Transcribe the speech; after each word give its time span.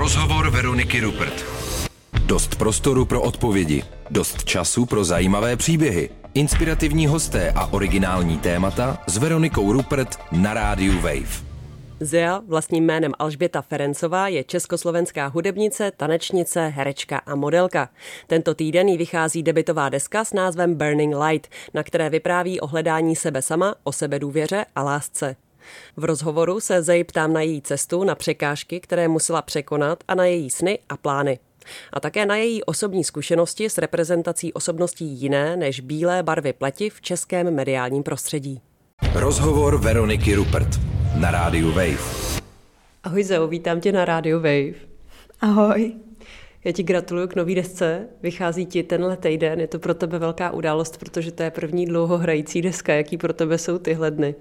Rozhovor 0.00 0.50
Veroniky 0.50 1.00
Rupert. 1.00 1.44
Dost 2.26 2.56
prostoru 2.56 3.04
pro 3.04 3.22
odpovědi, 3.22 3.82
dost 4.10 4.44
času 4.44 4.86
pro 4.86 5.04
zajímavé 5.04 5.56
příběhy, 5.56 6.10
inspirativní 6.34 7.06
hosté 7.06 7.50
a 7.50 7.66
originální 7.66 8.38
témata 8.38 8.98
s 9.06 9.16
Veronikou 9.16 9.72
Rupert 9.72 10.18
na 10.32 10.54
rádiu 10.54 11.00
Wave. 11.00 11.44
Zia, 12.00 12.42
vlastním 12.46 12.84
jménem 12.84 13.12
Alžběta 13.18 13.62
Ferencová, 13.62 14.28
je 14.28 14.44
československá 14.44 15.26
hudebnice, 15.26 15.92
tanečnice, 15.96 16.68
herečka 16.68 17.18
a 17.18 17.34
modelka. 17.34 17.88
Tento 18.26 18.54
týden 18.54 18.88
jí 18.88 18.96
vychází 18.96 19.42
debitová 19.42 19.88
deska 19.88 20.24
s 20.24 20.32
názvem 20.32 20.74
Burning 20.74 21.14
Light, 21.16 21.50
na 21.74 21.82
které 21.82 22.10
vypráví 22.10 22.60
o 22.60 22.66
hledání 22.66 23.16
sebe 23.16 23.42
sama, 23.42 23.74
o 23.84 23.92
sebedůvěře 23.92 24.64
a 24.76 24.82
lásce. 24.82 25.36
V 25.96 26.04
rozhovoru 26.04 26.60
se 26.60 26.82
Zej 26.82 27.04
ptám 27.04 27.32
na 27.32 27.40
její 27.40 27.62
cestu, 27.62 28.04
na 28.04 28.14
překážky, 28.14 28.80
které 28.80 29.08
musela 29.08 29.42
překonat 29.42 30.04
a 30.08 30.14
na 30.14 30.24
její 30.24 30.50
sny 30.50 30.78
a 30.88 30.96
plány. 30.96 31.38
A 31.92 32.00
také 32.00 32.26
na 32.26 32.36
její 32.36 32.64
osobní 32.64 33.04
zkušenosti 33.04 33.70
s 33.70 33.78
reprezentací 33.78 34.52
osobností 34.52 35.04
jiné 35.04 35.56
než 35.56 35.80
bílé 35.80 36.22
barvy 36.22 36.52
pleti 36.52 36.90
v 36.90 37.00
českém 37.00 37.54
mediálním 37.54 38.02
prostředí. 38.02 38.60
Rozhovor 39.14 39.78
Veroniky 39.78 40.34
Rupert 40.34 40.68
na 41.20 41.30
rádiu 41.30 41.68
Wave. 41.68 42.40
Ahoj 43.02 43.24
Zeo, 43.24 43.46
vítám 43.46 43.80
tě 43.80 43.92
na 43.92 44.04
rádiu 44.04 44.36
Wave. 44.36 44.74
Ahoj. 45.40 45.92
Já 46.64 46.72
ti 46.72 46.82
gratuluju 46.82 47.28
k 47.28 47.34
nový 47.34 47.54
desce. 47.54 48.06
Vychází 48.22 48.66
ti 48.66 48.82
tenhle 48.82 49.16
týden. 49.16 49.60
Je 49.60 49.66
to 49.66 49.78
pro 49.78 49.94
tebe 49.94 50.18
velká 50.18 50.50
událost, 50.50 50.98
protože 50.98 51.32
to 51.32 51.42
je 51.42 51.50
první 51.50 51.86
dlouho 51.86 52.18
hrající 52.18 52.62
deska. 52.62 52.94
Jaký 52.94 53.16
pro 53.16 53.32
tebe 53.32 53.58
jsou 53.58 53.78
tyhle 53.78 54.10
dny? 54.10 54.34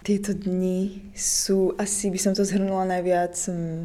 Tieto 0.00 0.32
dni 0.32 1.12
sú, 1.12 1.76
asi 1.76 2.08
by 2.08 2.18
som 2.18 2.32
to 2.32 2.40
zhrnula 2.40 2.88
najviac 2.88 3.36
um, 3.52 3.84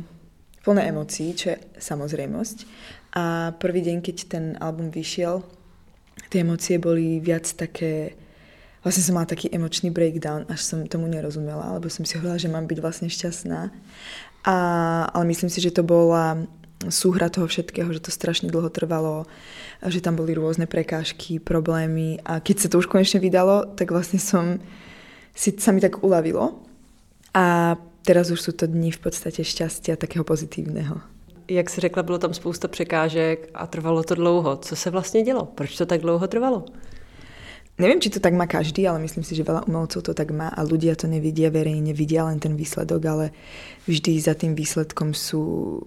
plné 0.63 0.87
emócií, 0.87 1.35
čo 1.35 1.51
je 1.53 1.57
samozrejmosť. 1.75 2.57
A 3.15 3.51
prvý 3.59 3.83
deň, 3.83 3.97
keď 3.99 4.17
ten 4.27 4.45
album 4.59 4.91
vyšiel, 4.91 5.43
tie 6.31 6.43
emócie 6.43 6.79
boli 6.79 7.19
viac 7.19 7.47
také... 7.55 8.15
Vlastne 8.79 9.01
som 9.01 9.17
mala 9.17 9.25
taký 9.25 9.49
emočný 9.49 9.89
breakdown, 9.89 10.45
až 10.45 10.61
som 10.61 10.85
tomu 10.85 11.09
nerozumela, 11.09 11.73
lebo 11.73 11.89
som 11.89 12.05
si 12.05 12.21
hovorila, 12.21 12.37
že 12.37 12.53
mám 12.53 12.69
byť 12.69 12.79
vlastne 12.79 13.09
šťastná. 13.09 13.73
A, 14.45 14.57
ale 15.09 15.23
myslím 15.25 15.49
si, 15.49 15.57
že 15.57 15.73
to 15.73 15.81
bola 15.81 16.45
súhra 16.89 17.33
toho 17.33 17.49
všetkého, 17.49 17.89
že 17.89 18.03
to 18.03 18.13
strašne 18.13 18.51
dlho 18.51 18.69
trvalo, 18.69 19.25
že 19.81 20.03
tam 20.05 20.13
boli 20.13 20.37
rôzne 20.37 20.69
prekážky, 20.69 21.41
problémy 21.41 22.21
a 22.21 22.37
keď 22.37 22.55
sa 22.61 22.67
to 22.69 22.77
už 22.77 22.85
konečne 22.85 23.17
vydalo, 23.17 23.73
tak 23.73 23.89
vlastne 23.89 24.21
som 24.21 24.61
si, 25.35 25.53
sa 25.59 25.71
mi 25.71 25.83
tak 25.83 26.01
uľavilo. 26.03 26.63
A 27.35 27.75
teraz 28.07 28.31
už 28.31 28.39
sú 28.39 28.51
to 28.55 28.65
dní 28.65 28.95
v 28.95 29.03
podstate 29.03 29.43
šťastia, 29.43 29.99
takého 29.99 30.23
pozitívneho. 30.23 31.03
Jak 31.47 31.69
si 31.69 31.81
řekla, 31.81 32.03
bylo 32.03 32.17
tam 32.17 32.33
spousta 32.33 32.67
překážek 32.67 33.49
a 33.53 33.67
trvalo 33.67 34.03
to 34.03 34.15
dlouho. 34.15 34.57
Co 34.57 34.75
se 34.75 34.89
vlastně 34.89 35.21
dělo? 35.21 35.45
Proč 35.45 35.77
to 35.77 35.85
tak 35.85 36.01
dlouho 36.01 36.27
trvalo? 36.27 36.65
Neviem, 37.75 37.99
či 37.99 38.07
to 38.07 38.23
tak 38.23 38.31
má 38.31 38.47
každý, 38.47 38.87
ale 38.87 39.03
myslím 39.03 39.27
si, 39.27 39.35
že 39.35 39.43
veľa 39.43 39.67
umelcov 39.67 39.99
to 39.99 40.15
tak 40.15 40.31
má 40.31 40.47
a 40.47 40.63
ľudia 40.63 40.95
to 40.95 41.11
nevidia 41.11 41.51
verejne, 41.51 41.91
vidia 41.91 42.23
len 42.23 42.39
ten 42.39 42.55
výsledok, 42.55 43.01
ale 43.03 43.25
vždy 43.83 44.15
za 44.15 44.31
tým 44.31 44.55
výsledkom 44.55 45.11
sú 45.11 45.83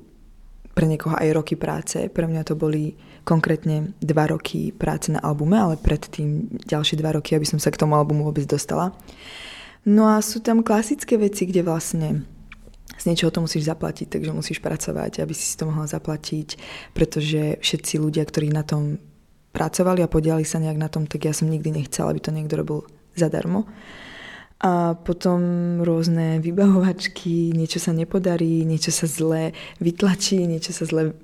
pre 0.76 0.84
niekoho 0.84 1.16
aj 1.16 1.32
roky 1.32 1.56
práce. 1.56 1.96
Pre 2.12 2.28
mňa 2.28 2.44
to 2.44 2.60
boli 2.60 2.92
konkrétne 3.28 3.92
dva 4.00 4.32
roky 4.32 4.72
práce 4.72 5.12
na 5.12 5.20
albume, 5.20 5.60
ale 5.60 5.76
predtým 5.76 6.48
ďalšie 6.64 6.96
dva 6.96 7.12
roky, 7.12 7.36
aby 7.36 7.44
som 7.44 7.60
sa 7.60 7.68
k 7.68 7.76
tomu 7.76 7.92
albumu 7.92 8.24
vôbec 8.24 8.48
dostala. 8.48 8.96
No 9.84 10.08
a 10.08 10.24
sú 10.24 10.40
tam 10.40 10.64
klasické 10.64 11.20
veci, 11.20 11.44
kde 11.44 11.60
vlastne 11.60 12.24
z 12.96 13.04
niečoho 13.04 13.28
to 13.28 13.44
musíš 13.44 13.68
zaplatiť, 13.68 14.08
takže 14.08 14.32
musíš 14.32 14.58
pracovať, 14.64 15.20
aby 15.20 15.36
si 15.36 15.54
to 15.60 15.68
mohla 15.68 15.84
zaplatiť, 15.84 16.56
pretože 16.96 17.60
všetci 17.60 18.00
ľudia, 18.00 18.24
ktorí 18.24 18.48
na 18.48 18.64
tom 18.64 18.96
pracovali 19.52 20.00
a 20.02 20.10
podiali 20.10 20.48
sa 20.48 20.58
nejak 20.58 20.80
na 20.80 20.88
tom, 20.88 21.04
tak 21.04 21.28
ja 21.28 21.36
som 21.36 21.52
nikdy 21.52 21.84
nechcela, 21.84 22.10
aby 22.10 22.20
to 22.24 22.32
niekto 22.32 22.56
robil 22.56 22.88
zadarmo. 23.12 23.68
A 24.58 24.98
potom 24.98 25.40
rôzne 25.84 26.38
vybahovačky, 26.46 27.52
niečo 27.52 27.78
sa 27.78 27.92
nepodarí, 27.92 28.64
niečo 28.64 28.90
sa 28.90 29.04
zle 29.04 29.52
vytlačí, 29.78 30.48
niečo 30.48 30.72
sa 30.72 30.88
zle 30.88 31.14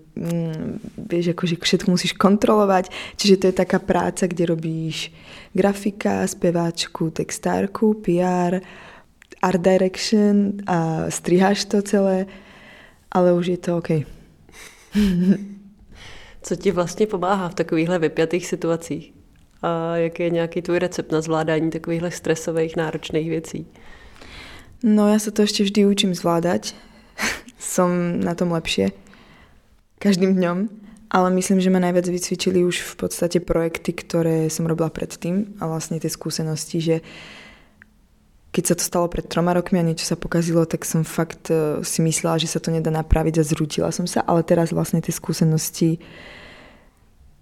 vieš, 0.97 1.35
akože 1.35 1.59
všetko 1.59 1.91
musíš 1.91 2.13
kontrolovať. 2.15 2.91
Čiže 3.17 3.37
to 3.37 3.47
je 3.51 3.61
taká 3.61 3.79
práca, 3.79 4.27
kde 4.27 4.47
robíš 4.47 5.11
grafika, 5.55 6.27
speváčku, 6.27 7.11
textárku, 7.11 7.95
PR, 7.99 8.63
art 9.43 9.61
direction 9.61 10.53
a 10.67 11.11
striháš 11.11 11.65
to 11.65 11.83
celé, 11.83 12.27
ale 13.13 13.33
už 13.35 13.47
je 13.47 13.59
to 13.59 13.77
OK. 13.77 13.91
Co 16.43 16.57
ti 16.57 16.71
vlastně 16.71 17.07
pomáhá 17.07 17.49
v 17.49 17.55
takovýchhle 17.55 17.99
vypjatých 17.99 18.47
situacích? 18.47 19.13
A 19.63 19.97
jaký 19.97 20.23
je 20.23 20.31
nějaký 20.31 20.63
tvůj 20.63 20.79
recept 20.79 21.13
na 21.13 21.21
zvládání 21.21 21.71
takovýchhle 21.71 22.11
stresových, 22.11 22.77
náročných 22.77 23.31
věcí? 23.31 23.67
No 24.85 25.09
ja 25.09 25.17
sa 25.17 25.33
to 25.33 25.49
ešte 25.49 25.65
vždy 25.65 25.89
učím 25.89 26.13
zvládať. 26.13 26.77
Som 27.57 28.21
na 28.29 28.37
tom 28.37 28.53
lepšie 28.53 28.93
každým 30.05 30.37
dňom, 30.37 30.59
ale 31.09 31.29
myslím, 31.41 31.65
že 31.65 31.73
ma 31.73 31.81
najviac 31.81 32.05
vycvičili 32.05 32.61
už 32.61 32.85
v 32.85 32.95
podstate 33.09 33.41
projekty, 33.41 33.97
ktoré 33.97 34.53
som 34.53 34.69
robila 34.69 34.93
predtým 34.93 35.57
a 35.57 35.65
vlastne 35.65 35.97
tie 35.97 36.13
skúsenosti, 36.13 36.79
že 36.85 36.97
keď 38.53 38.65
sa 38.69 38.75
to 38.77 38.85
stalo 38.85 39.07
pred 39.09 39.25
troma 39.25 39.57
rokmi 39.57 39.81
a 39.81 39.87
niečo 39.87 40.05
sa 40.05 40.21
pokazilo, 40.21 40.69
tak 40.69 40.85
som 40.87 41.03
fakt 41.03 41.51
e, 41.51 41.83
si 41.83 42.05
myslela, 42.05 42.39
že 42.39 42.47
sa 42.47 42.63
to 42.63 42.71
nedá 42.71 42.93
napraviť 42.93 43.43
a 43.43 43.47
zrútila 43.49 43.91
som 43.91 44.07
sa, 44.07 44.23
ale 44.23 44.47
teraz 44.47 44.71
vlastne 44.71 45.03
tie 45.03 45.11
skúsenosti 45.11 45.99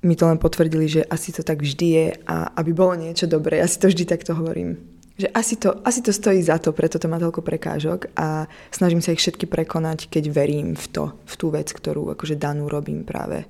mi 0.07 0.15
to 0.17 0.25
len 0.25 0.41
potvrdili, 0.41 0.89
že 0.89 1.03
asi 1.05 1.35
to 1.35 1.45
tak 1.45 1.61
vždy 1.61 1.87
je 1.93 2.07
a 2.25 2.55
aby 2.57 2.71
bolo 2.73 2.97
niečo 2.97 3.29
dobré, 3.29 3.61
ja 3.61 3.69
si 3.69 3.77
to 3.77 3.91
vždy 3.91 4.09
takto 4.09 4.33
hovorím 4.33 4.92
že 5.23 5.29
asi 5.31 5.55
to, 5.55 5.79
asi 5.87 6.03
to 6.03 6.11
stojí 6.11 6.43
za 6.43 6.59
to, 6.59 6.75
preto 6.75 6.99
to 6.99 7.07
má 7.07 7.23
toľko 7.23 7.47
prekážok 7.47 8.11
a 8.19 8.51
snažím 8.75 8.99
sa 8.99 9.15
ich 9.15 9.23
všetky 9.23 9.47
prekonať, 9.47 10.11
keď 10.11 10.25
verím 10.35 10.75
v 10.75 10.87
to, 10.91 11.05
v 11.23 11.35
tú 11.39 11.55
vec, 11.55 11.71
ktorú 11.71 12.11
akože 12.19 12.35
danú 12.35 12.67
robím 12.67 13.07
práve. 13.07 13.47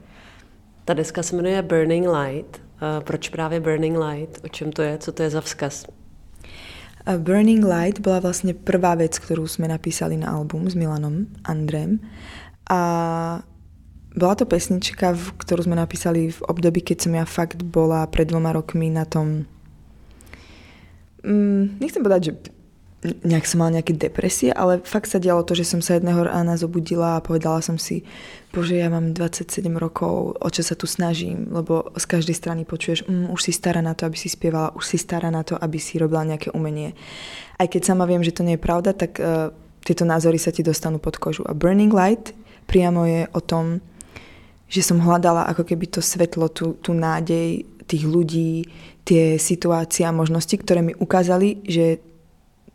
Ta 0.84 0.93
deska 0.94 1.22
se 1.22 1.37
jmenuje 1.37 1.62
Burning 1.62 2.06
Light. 2.09 2.60
Proč 3.05 3.28
právě 3.28 3.60
Burning 3.60 3.97
Light? 3.97 4.44
O 4.44 4.49
čem 4.49 4.72
to 4.72 4.83
je? 4.83 4.99
Co 4.99 5.12
to 5.12 5.22
je 5.22 5.31
za 5.31 5.41
vzkaz? 5.41 5.87
Burning 7.19 7.65
Light 7.65 8.03
bola 8.03 8.19
vlastne 8.19 8.54
prvá 8.54 8.94
vec, 8.99 9.19
ktorú 9.19 9.47
sme 9.47 9.71
napísali 9.71 10.19
na 10.19 10.34
album 10.34 10.66
s 10.66 10.75
Milanom 10.75 11.31
Andrem. 11.47 12.03
A 12.66 13.43
bola 14.19 14.34
to 14.34 14.47
pesnička, 14.47 15.15
ktorú 15.15 15.66
sme 15.66 15.78
napísali 15.78 16.34
v 16.34 16.41
období, 16.50 16.83
keď 16.83 16.99
som 17.06 17.12
ja 17.15 17.27
fakt 17.27 17.62
bola 17.62 18.06
pred 18.10 18.27
dvoma 18.27 18.50
rokmi 18.50 18.91
na 18.91 19.06
tom 19.06 19.47
mm, 21.22 21.83
nechcem 21.83 22.03
povedať, 22.03 22.22
že 22.28 22.33
nejak 23.03 23.50
som 23.50 23.59
mala 23.59 23.83
nejaké 23.83 23.99
depresie, 23.99 24.55
ale 24.55 24.78
fakt 24.87 25.10
sa 25.10 25.19
dialo 25.19 25.43
to, 25.43 25.59
že 25.59 25.66
som 25.66 25.83
sa 25.83 25.99
jedného 25.99 26.22
rána 26.22 26.55
zobudila 26.55 27.19
a 27.19 27.25
povedala 27.25 27.59
som 27.59 27.75
si, 27.75 28.06
bože, 28.55 28.78
ja 28.78 28.87
mám 28.87 29.10
27 29.10 29.66
rokov, 29.75 30.38
o 30.38 30.49
čo 30.55 30.62
sa 30.62 30.78
tu 30.78 30.87
snažím, 30.87 31.50
lebo 31.50 31.91
z 31.99 32.05
každej 32.06 32.37
strany 32.38 32.62
počuješ, 32.62 33.10
mm, 33.10 33.27
už 33.34 33.41
si 33.43 33.50
stará 33.50 33.83
na 33.83 33.99
to, 33.99 34.06
aby 34.06 34.15
si 34.15 34.31
spievala, 34.31 34.71
už 34.78 34.87
si 34.87 34.99
stará 35.03 35.34
na 35.34 35.43
to, 35.43 35.59
aby 35.59 35.83
si 35.83 35.99
robila 35.99 36.22
nejaké 36.22 36.55
umenie. 36.55 36.94
Aj 37.59 37.66
keď 37.66 37.91
sama 37.91 38.06
viem, 38.06 38.22
že 38.22 38.31
to 38.31 38.47
nie 38.47 38.54
je 38.54 38.62
pravda, 38.62 38.94
tak 38.94 39.19
uh, 39.19 39.50
tieto 39.83 40.06
názory 40.06 40.39
sa 40.39 40.54
ti 40.54 40.62
dostanú 40.62 41.03
pod 41.03 41.19
kožu. 41.19 41.43
A 41.43 41.59
Burning 41.59 41.91
Light 41.91 42.31
priamo 42.71 43.03
je 43.03 43.27
o 43.34 43.41
tom, 43.43 43.83
že 44.71 44.81
som 44.87 45.03
hľadala 45.03 45.50
ako 45.50 45.66
keby 45.66 45.91
to 45.91 46.00
svetlo, 46.00 46.49
tú, 46.49 46.78
tú 46.78 46.94
nádej 46.94 47.66
tých 47.84 48.06
ľudí, 48.06 48.65
tie 49.02 49.38
situácie 49.38 50.06
a 50.06 50.14
možnosti, 50.14 50.54
ktoré 50.54 50.82
mi 50.82 50.94
ukázali, 50.94 51.62
že 51.66 51.98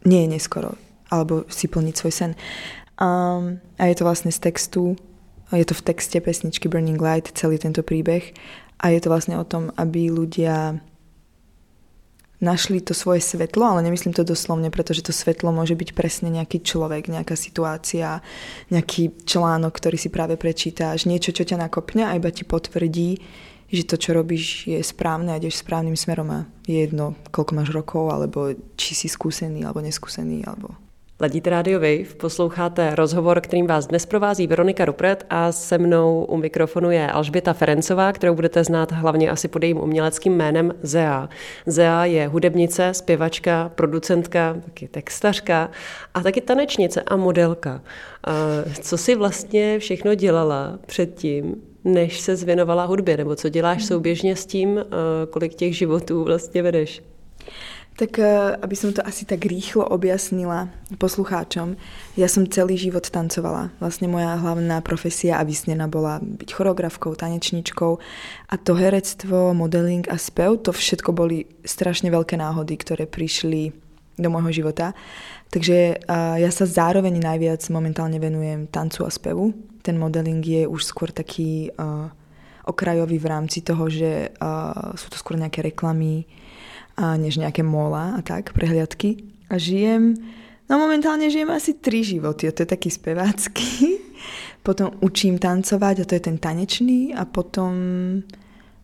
nie 0.03 0.27
je 0.27 0.31
neskoro, 0.39 0.75
alebo 1.07 1.47
si 1.47 1.71
plniť 1.71 1.95
svoj 1.95 2.13
sen. 2.13 2.31
Um, 2.97 3.61
a 3.77 3.88
je 3.88 3.95
to 3.95 4.03
vlastne 4.03 4.31
z 4.33 4.39
textu, 4.41 4.97
je 5.52 5.63
to 5.63 5.75
v 5.78 5.85
texte 5.85 6.17
pesničky 6.19 6.67
Burning 6.67 6.99
Light, 6.99 7.31
celý 7.31 7.55
tento 7.55 7.79
príbeh. 7.79 8.35
A 8.84 8.91
je 8.91 8.99
to 8.99 9.07
vlastne 9.07 9.40
o 9.40 9.47
tom, 9.47 9.72
aby 9.79 10.11
ľudia 10.11 10.84
našli 12.37 12.85
to 12.85 12.93
svoje 12.93 13.23
svetlo, 13.23 13.66
ale 13.66 13.81
nemyslím 13.81 14.13
to 14.13 14.22
doslovne, 14.22 14.69
pretože 14.69 15.02
to 15.02 15.13
svetlo 15.16 15.49
môže 15.49 15.73
byť 15.73 15.90
presne 15.97 16.29
nejaký 16.29 16.61
človek, 16.61 17.09
nejaká 17.09 17.34
situácia, 17.34 18.22
nejaký 18.69 19.25
článok, 19.25 19.73
ktorý 19.73 19.97
si 19.97 20.13
práve 20.13 20.37
prečítáš, 20.37 21.09
niečo, 21.09 21.34
čo 21.34 21.47
ťa 21.49 21.66
nakopne 21.66 22.05
a 22.05 22.13
iba 22.13 22.29
ti 22.29 22.46
potvrdí, 22.46 23.17
že 23.72 23.84
to, 23.84 23.96
čo 23.99 24.16
robíš, 24.16 24.67
je 24.67 24.79
správne 24.84 25.35
a 25.35 25.40
ideš 25.40 25.59
správnym 25.59 25.99
smerom 25.99 26.29
a 26.31 26.40
je 26.67 26.87
jedno, 26.87 27.16
koľko 27.31 27.52
máš 27.55 27.69
rokov, 27.75 28.11
alebo 28.11 28.55
či 28.79 28.96
si 28.96 29.08
skúsený, 29.11 29.67
alebo 29.67 29.84
neskúsený, 29.84 30.47
alebo... 30.47 30.75
Ladíte 31.19 31.49
Radio 31.49 31.79
Wave, 31.79 32.14
posloucháte 32.17 32.96
rozhovor, 32.96 33.41
kterým 33.41 33.67
vás 33.67 33.87
dnes 33.87 34.05
provází 34.05 34.47
Veronika 34.47 34.85
Rupret 34.85 35.25
a 35.29 35.52
se 35.52 35.78
mnou 35.78 36.25
u 36.25 36.37
mikrofonu 36.37 36.91
je 36.91 37.11
Alžběta 37.11 37.53
Ferencová, 37.53 38.11
kterou 38.11 38.35
budete 38.35 38.64
znát 38.64 38.91
hlavně 38.91 39.29
asi 39.29 39.47
pod 39.47 39.64
jejím 39.64 39.78
uměleckým 39.78 40.34
jménem 40.34 40.73
Zea. 40.81 41.29
Zea 41.66 42.05
je 42.05 42.28
hudebnice, 42.28 42.93
zpěvačka, 42.93 43.72
producentka, 43.75 44.58
taky 44.66 44.87
textařka 44.87 45.69
a 46.14 46.23
taky 46.23 46.41
tanečnice 46.41 47.02
a 47.02 47.16
modelka. 47.16 47.81
A 48.23 48.34
co 48.81 48.97
si 48.97 49.16
vlastně 49.16 49.79
všechno 49.79 50.16
dělala 50.16 50.79
předtím, 50.85 51.55
než 51.87 52.19
se 52.19 52.35
zvěnovala 52.35 52.85
hudbě, 52.85 53.17
nebo 53.17 53.35
co 53.35 53.49
děláš 53.49 53.85
souběžně 53.85 54.35
s 54.35 54.45
tím, 54.45 54.79
kolik 55.29 55.55
těch 55.55 55.78
životů 55.78 56.23
vlastně 56.23 56.63
vedeš? 56.63 57.01
Tak 57.97 58.22
eh, 58.22 58.53
aby 58.61 58.75
som 58.78 58.93
to 58.93 59.01
asi 59.01 59.25
tak 59.25 59.49
rýchlo 59.49 59.81
objasnila 59.89 60.69
poslucháčom, 61.01 61.73
ja 62.13 62.29
som 62.29 62.45
celý 62.45 62.78
život 62.78 63.09
tancovala. 63.09 63.73
Vlastne 63.81 64.05
moja 64.05 64.37
hlavná 64.37 64.85
profesia 64.85 65.41
a 65.41 65.47
vysnená 65.47 65.89
bola 65.89 66.22
byť 66.22 66.49
choreografkou, 66.53 67.17
tanečničkou 67.17 67.91
a 68.53 68.55
to 68.61 68.78
herectvo, 68.78 69.57
modeling 69.57 70.05
a 70.13 70.22
spev, 70.22 70.61
to 70.61 70.78
všetko 70.78 71.09
boli 71.09 71.49
strašne 71.66 72.13
veľké 72.13 72.37
náhody, 72.37 72.78
ktoré 72.78 73.09
prišli 73.09 73.73
do 74.17 74.28
môjho 74.34 74.66
života. 74.66 74.97
Takže 75.53 76.03
ja 76.41 76.52
sa 76.52 76.66
zároveň 76.67 77.22
najviac 77.22 77.64
momentálne 77.72 78.19
venujem 78.19 78.67
tancu 78.67 79.08
a 79.08 79.11
spevu. 79.14 79.55
Ten 79.85 79.96
modeling 79.96 80.43
je 80.43 80.67
už 80.67 80.84
skôr 80.84 81.16
taký 81.16 81.72
uh, 81.79 82.11
okrajový 82.67 83.16
v 83.16 83.29
rámci 83.31 83.64
toho, 83.64 83.87
že 83.87 84.35
uh, 84.35 84.91
sú 84.99 85.08
to 85.08 85.16
skôr 85.16 85.40
nejaké 85.40 85.64
reklamy, 85.64 86.28
a 86.97 87.14
než 87.14 87.37
nejaké 87.37 87.61
mola 87.61 88.17
a 88.17 88.22
tak, 88.25 88.58
prehliadky. 88.58 89.22
A 89.53 89.61
žijem, 89.61 90.17
no 90.66 90.81
momentálne 90.81 91.29
žijem 91.29 91.53
asi 91.53 91.78
tri 91.78 92.02
životy, 92.02 92.49
a 92.49 92.52
to 92.52 92.66
je 92.66 92.73
taký 92.73 92.90
spevácky. 92.90 94.02
Potom 94.66 94.97
učím 94.99 95.37
tancovať 95.37 96.03
a 96.03 96.08
to 96.09 96.14
je 96.17 96.23
ten 96.28 96.35
tanečný 96.35 97.16
a 97.16 97.23
potom 97.23 97.72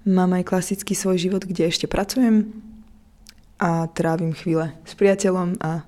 mám 0.08 0.32
aj 0.32 0.48
klasický 0.48 0.96
svoj 0.96 1.20
život, 1.20 1.44
kde 1.44 1.68
ešte 1.68 1.92
pracujem 1.92 2.56
a 3.60 3.88
trávim 3.88 4.34
chvíle 4.34 4.74
s 4.84 4.94
priateľom 4.98 5.58
a, 5.62 5.86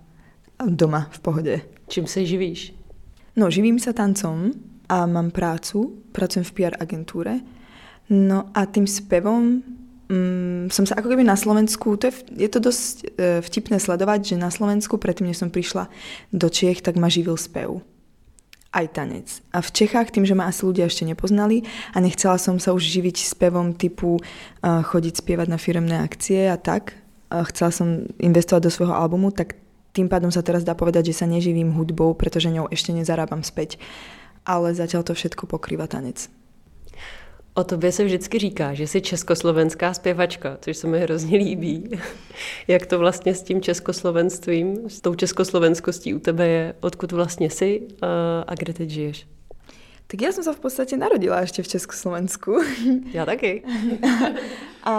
doma 0.70 1.12
v 1.12 1.20
pohode. 1.20 1.56
Čím 1.88 2.06
sa 2.10 2.24
živíš? 2.24 2.74
No, 3.36 3.52
živím 3.52 3.78
sa 3.78 3.92
tancom 3.92 4.56
a 4.88 5.04
mám 5.06 5.30
prácu, 5.34 6.06
pracujem 6.16 6.46
v 6.48 6.54
PR 6.56 6.76
agentúre. 6.80 7.44
No 8.10 8.54
a 8.54 8.70
tým 8.70 8.88
spevom 8.88 9.60
mm, 10.10 10.72
som 10.72 10.86
sa 10.86 10.96
ako 10.98 11.12
keby 11.12 11.26
na 11.26 11.36
Slovensku, 11.36 11.98
to 11.98 12.10
je, 12.10 12.48
je 12.48 12.50
to 12.50 12.60
dosť 12.62 12.96
e, 13.02 13.06
vtipné 13.42 13.78
sledovať, 13.82 14.36
že 14.36 14.36
na 14.38 14.54
Slovensku 14.54 15.02
predtým, 15.02 15.30
než 15.30 15.42
som 15.42 15.50
prišla 15.50 15.90
do 16.32 16.48
Čiech, 16.48 16.86
tak 16.86 16.96
ma 16.96 17.10
živil 17.10 17.36
spev. 17.36 17.82
Aj 18.76 18.86
tanec. 18.92 19.40
A 19.56 19.64
v 19.64 19.72
Čechách, 19.72 20.12
tým, 20.12 20.28
že 20.28 20.36
ma 20.36 20.52
asi 20.52 20.68
ľudia 20.68 20.92
ešte 20.92 21.08
nepoznali 21.08 21.64
a 21.96 22.04
nechcela 22.04 22.36
som 22.36 22.60
sa 22.60 22.76
už 22.76 22.84
živiť 22.84 23.24
spevom 23.24 23.72
typu 23.72 24.20
uh, 24.20 24.84
chodiť 24.84 25.24
spievať 25.24 25.48
na 25.48 25.56
firemné 25.56 25.96
akcie 25.96 26.52
a 26.52 26.60
tak, 26.60 26.92
chcela 27.44 27.72
som 27.72 28.08
investovať 28.22 28.62
do 28.64 28.72
svojho 28.72 28.96
albumu, 28.96 29.32
tak 29.32 29.60
tým 29.96 30.12
pádom 30.12 30.32
sa 30.32 30.44
teraz 30.44 30.64
dá 30.64 30.76
povedať, 30.76 31.12
že 31.12 31.24
sa 31.24 31.26
neživím 31.26 31.72
hudbou, 31.72 32.16
pretože 32.16 32.52
ňou 32.52 32.68
ešte 32.72 32.92
nezarábam 32.92 33.44
späť. 33.44 33.80
Ale 34.46 34.76
zatiaľ 34.76 35.08
to 35.08 35.18
všetko 35.18 35.48
pokrýva 35.48 35.88
tanec. 35.88 36.30
O 37.58 37.64
tobě 37.64 37.92
se 37.92 38.04
vždycky 38.04 38.40
říká, 38.40 38.74
že 38.74 38.88
jsi 38.88 39.02
československá 39.02 39.94
zpěvačka, 39.94 40.58
což 40.62 40.78
se 40.78 40.88
mi 40.88 41.00
hrozně 41.00 41.38
líbí. 41.38 41.90
Jak 42.68 42.86
to 42.86 43.00
vlastně 43.00 43.36
s 43.36 43.44
tím 43.44 43.62
českoslovenstvím, 43.62 44.90
s 44.90 45.02
tou 45.02 45.16
československostí 45.16 46.14
u 46.14 46.20
tebe 46.20 46.48
je, 46.48 46.74
odkud 46.82 47.12
vlastně 47.12 47.50
jsi 47.50 47.82
a, 48.48 48.56
kde 48.56 48.74
teď 48.74 48.90
žiješ? 48.90 49.28
Tak 50.06 50.18
ja 50.22 50.30
som 50.30 50.46
sa 50.46 50.54
v 50.54 50.62
podstate 50.62 50.94
narodila 50.96 51.42
ešte 51.42 51.66
v 51.66 51.72
Československu. 51.78 52.62
Ja 53.10 53.26
taky. 53.26 53.66
a 54.86 54.96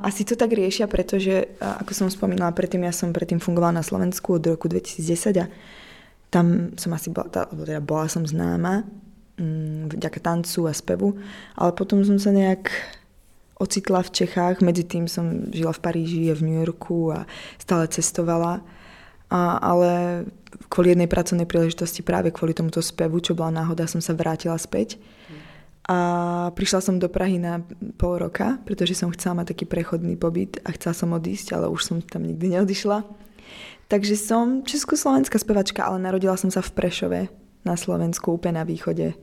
asi 0.00 0.24
to 0.24 0.40
tak 0.40 0.56
riešia, 0.56 0.88
pretože, 0.88 1.52
ako 1.60 1.92
som 1.92 2.08
spomínala 2.08 2.56
predtým, 2.56 2.86
ja 2.88 2.94
som 2.96 3.12
predtým 3.12 3.44
fungovala 3.44 3.80
na 3.80 3.84
Slovensku 3.84 4.40
od 4.40 4.44
roku 4.48 4.72
2010 4.72 5.44
a 5.44 5.46
tam 6.32 6.72
som 6.80 6.92
asi 6.92 7.12
bola, 7.12 7.28
teda 7.28 7.80
bola 7.84 8.08
som 8.08 8.24
známa 8.24 8.88
Mm, 9.38 9.86
vďaka 9.94 10.18
tancu 10.18 10.66
a 10.66 10.74
spevu. 10.74 11.14
Ale 11.54 11.70
potom 11.70 12.02
som 12.02 12.18
sa 12.18 12.34
nejak 12.34 12.74
ocitla 13.62 14.02
v 14.02 14.10
Čechách, 14.10 14.58
medzi 14.66 14.82
tým 14.82 15.06
som 15.06 15.54
žila 15.54 15.70
v 15.70 15.82
Paríži 15.82 16.26
a 16.30 16.34
v 16.34 16.42
New 16.42 16.58
Yorku 16.58 17.14
a 17.14 17.22
stále 17.54 17.86
cestovala. 17.86 18.66
A, 19.30 19.62
ale 19.62 20.26
kvôli 20.68 20.96
jednej 20.96 21.10
pracovnej 21.10 21.44
príležitosti, 21.44 22.00
práve 22.00 22.32
kvôli 22.32 22.56
tomuto 22.56 22.80
spevu, 22.80 23.20
čo 23.20 23.36
bola 23.36 23.62
náhoda, 23.62 23.88
som 23.88 24.00
sa 24.00 24.16
vrátila 24.16 24.56
späť. 24.56 25.00
A 25.88 26.52
prišla 26.52 26.84
som 26.84 27.00
do 27.00 27.08
Prahy 27.08 27.40
na 27.40 27.64
pol 27.96 28.20
roka, 28.20 28.60
pretože 28.68 28.92
som 28.92 29.08
chcela 29.08 29.40
mať 29.40 29.56
taký 29.56 29.64
prechodný 29.64 30.20
pobyt 30.20 30.60
a 30.68 30.76
chcela 30.76 30.92
som 30.92 31.16
odísť, 31.16 31.56
ale 31.56 31.72
už 31.72 31.80
som 31.80 31.96
tam 32.04 32.28
nikdy 32.28 32.60
neodišla. 32.60 33.08
Takže 33.88 34.20
som 34.20 34.68
československá 34.68 35.40
spevačka, 35.40 35.80
ale 35.88 35.96
narodila 35.96 36.36
som 36.36 36.52
sa 36.52 36.60
v 36.60 36.76
Prešove 36.76 37.20
na 37.64 37.74
Slovensku, 37.80 38.36
úplne 38.36 38.60
na 38.60 38.68
východe. 38.68 39.16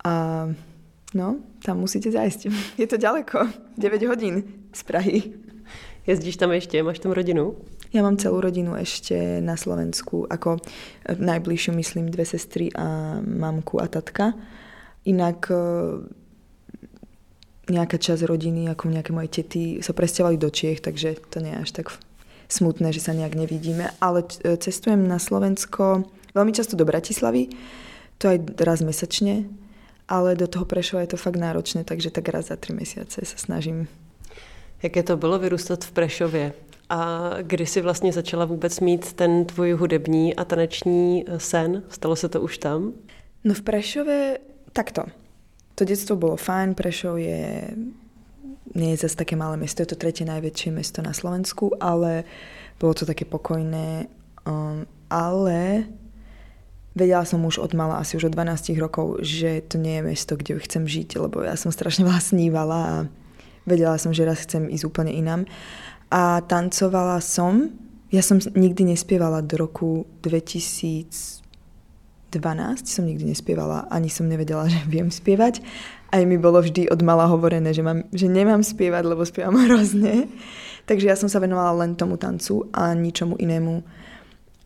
A 0.00 0.48
no, 1.12 1.28
tam 1.60 1.84
musíte 1.84 2.08
zajsť. 2.08 2.48
Je 2.80 2.88
to 2.88 2.96
ďaleko, 2.96 3.44
9 3.76 4.08
hodín 4.08 4.48
z 4.72 4.80
Prahy. 4.88 5.36
Jezdíš 6.08 6.36
tam 6.36 6.52
ešte? 6.52 6.80
Máš 6.80 7.00
tam 7.00 7.12
rodinu? 7.12 7.60
Ja 7.94 8.02
mám 8.02 8.18
celú 8.18 8.42
rodinu 8.42 8.74
ešte 8.74 9.38
na 9.38 9.54
Slovensku, 9.54 10.26
ako 10.26 10.58
najbližšiu 11.06 11.78
myslím 11.78 12.10
dve 12.10 12.26
sestry 12.26 12.66
a 12.74 13.22
mamku 13.22 13.78
a 13.78 13.86
tatka. 13.86 14.34
Inak 15.06 15.46
e, 15.46 15.54
nejaká 17.70 17.94
časť 17.94 18.26
rodiny, 18.26 18.66
ako 18.66 18.90
nejaké 18.90 19.14
moje 19.14 19.30
tety, 19.38 19.78
sa 19.78 19.94
presťahovali 19.94 20.34
do 20.42 20.50
Čiech, 20.50 20.82
takže 20.82 21.22
to 21.30 21.38
nie 21.38 21.54
je 21.54 21.62
až 21.62 21.70
tak 21.70 21.86
smutné, 22.50 22.90
že 22.90 22.98
sa 22.98 23.14
nejak 23.14 23.38
nevidíme. 23.38 23.94
Ale 24.02 24.26
e, 24.42 24.58
cestujem 24.58 25.06
na 25.06 25.22
Slovensko 25.22 26.02
veľmi 26.34 26.50
často 26.50 26.74
do 26.74 26.82
Bratislavy, 26.82 27.54
to 28.18 28.26
aj 28.26 28.58
raz 28.58 28.82
mesačne, 28.82 29.46
ale 30.10 30.34
do 30.34 30.50
toho 30.50 30.66
Prešova 30.66 31.06
je 31.06 31.14
to 31.14 31.18
fakt 31.22 31.38
náročné, 31.38 31.86
takže 31.86 32.10
tak 32.10 32.26
raz 32.26 32.50
za 32.50 32.58
tři 32.58 32.74
mesiace 32.74 33.22
sa 33.22 33.38
snažím. 33.38 33.86
Jaké 34.82 35.02
to 35.02 35.16
bylo 35.16 35.38
vyrůstat 35.38 35.84
v 35.84 35.92
Prešově? 35.92 36.52
A 36.90 37.30
kdy 37.42 37.66
si 37.66 37.80
vlastně 37.80 38.12
začala 38.12 38.44
vůbec 38.44 38.80
mít 38.80 39.12
ten 39.12 39.44
tvůj 39.44 39.72
hudební 39.72 40.36
a 40.36 40.44
taneční 40.44 41.24
eh, 41.26 41.40
sen? 41.40 41.82
Stalo 41.88 42.16
se 42.16 42.28
to 42.28 42.40
už 42.40 42.58
tam? 42.58 42.92
No 43.44 43.54
v 43.54 43.62
Prešove 43.62 44.38
takto. 44.72 45.02
To 45.74 45.84
detstvo 45.84 46.16
bolo 46.16 46.36
fajn, 46.36 46.74
Prešov 46.74 47.18
je 47.18 47.70
nie 48.74 48.90
je 48.90 49.06
zase 49.06 49.16
také 49.16 49.36
malé 49.36 49.56
mesto, 49.56 49.82
je 49.82 49.94
to 49.94 49.94
tretie 49.94 50.26
najväčšie 50.26 50.74
mesto 50.74 50.98
na 50.98 51.14
Slovensku, 51.14 51.78
ale 51.78 52.26
bolo 52.80 52.94
to 52.94 53.06
také 53.06 53.22
pokojné, 53.22 54.10
um, 54.46 54.82
ale 55.06 55.86
Vedela 56.94 57.26
som 57.26 57.42
už 57.42 57.58
od 57.58 57.74
mala, 57.74 57.98
asi 57.98 58.14
už 58.14 58.30
od 58.30 58.38
12 58.38 58.78
rokov, 58.78 59.18
že 59.18 59.66
to 59.66 59.82
nie 59.82 59.98
je 59.98 60.06
mesto, 60.14 60.38
kde 60.38 60.62
chcem 60.62 60.86
žiť, 60.86 61.18
lebo 61.18 61.42
ja 61.42 61.58
som 61.58 61.74
strašne 61.74 62.04
veľa 62.08 62.22
snívala 62.22 62.80
a 62.86 62.96
vedela 63.66 63.98
som, 63.98 64.14
že 64.14 64.22
raz 64.22 64.46
chcem 64.46 64.70
ísť 64.70 64.86
úplne 64.86 65.10
inám. 65.10 65.42
A 66.10 66.40
tancovala 66.44 67.20
som, 67.24 67.72
ja 68.12 68.20
som 68.20 68.38
nikdy 68.40 68.94
nespievala 68.94 69.40
do 69.40 69.56
roku 69.56 70.04
2012, 70.22 71.44
som 72.84 73.04
nikdy 73.04 73.32
nespievala, 73.32 73.88
ani 73.88 74.12
som 74.12 74.28
nevedela, 74.28 74.68
že 74.72 74.80
viem 74.88 75.08
spievať. 75.08 75.64
Aj 76.14 76.22
mi 76.22 76.38
bolo 76.38 76.62
vždy 76.62 76.92
od 76.94 77.00
mala 77.02 77.26
hovorené, 77.26 77.74
že, 77.74 77.82
mám, 77.82 78.06
že 78.14 78.30
nemám 78.30 78.62
spievať, 78.62 79.02
lebo 79.02 79.22
spievam 79.26 79.58
hrozne. 79.66 80.30
Takže 80.84 81.08
ja 81.08 81.16
som 81.16 81.32
sa 81.32 81.40
venovala 81.40 81.86
len 81.86 81.96
tomu 81.96 82.20
tancu 82.20 82.68
a 82.70 82.92
ničomu 82.92 83.40
inému 83.40 83.80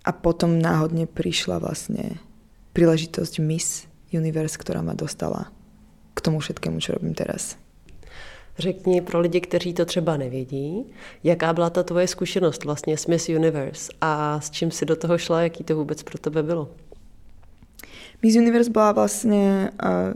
a 0.03 0.11
potom 0.11 0.59
náhodne 0.59 1.07
prišla 1.07 1.63
vlastne 1.63 2.19
príležitosť 2.75 3.35
Miss 3.45 3.87
Universe, 4.11 4.57
ktorá 4.57 4.81
ma 4.81 4.97
dostala 4.97 5.53
k 6.17 6.19
tomu 6.19 6.43
všetkému, 6.43 6.83
čo 6.83 6.99
robím 6.99 7.15
teraz. 7.15 7.61
Řekni 8.59 9.01
pro 9.01 9.21
lidi, 9.21 9.41
kteří 9.41 9.75
to 9.75 9.85
třeba 9.85 10.17
nevědí, 10.17 10.85
jaká 11.25 11.53
byla 11.53 11.71
ta 11.71 11.83
tvoje 11.83 12.07
zkušenost 12.07 12.65
vlastně 12.65 12.99
s 12.99 13.07
Miss 13.07 13.29
Universe 13.29 13.93
a 14.01 14.41
s 14.41 14.51
čím 14.51 14.71
si 14.71 14.85
do 14.85 14.97
toho 14.97 15.19
šla, 15.19 15.43
jaký 15.43 15.65
to 15.65 15.77
vůbec 15.77 16.03
pro 16.03 16.19
tebe 16.19 16.43
bylo? 16.43 16.69
Miss 18.23 18.35
Universe 18.35 18.71
bola 18.71 18.91
vlastne 18.93 19.71
uh, 19.79 20.11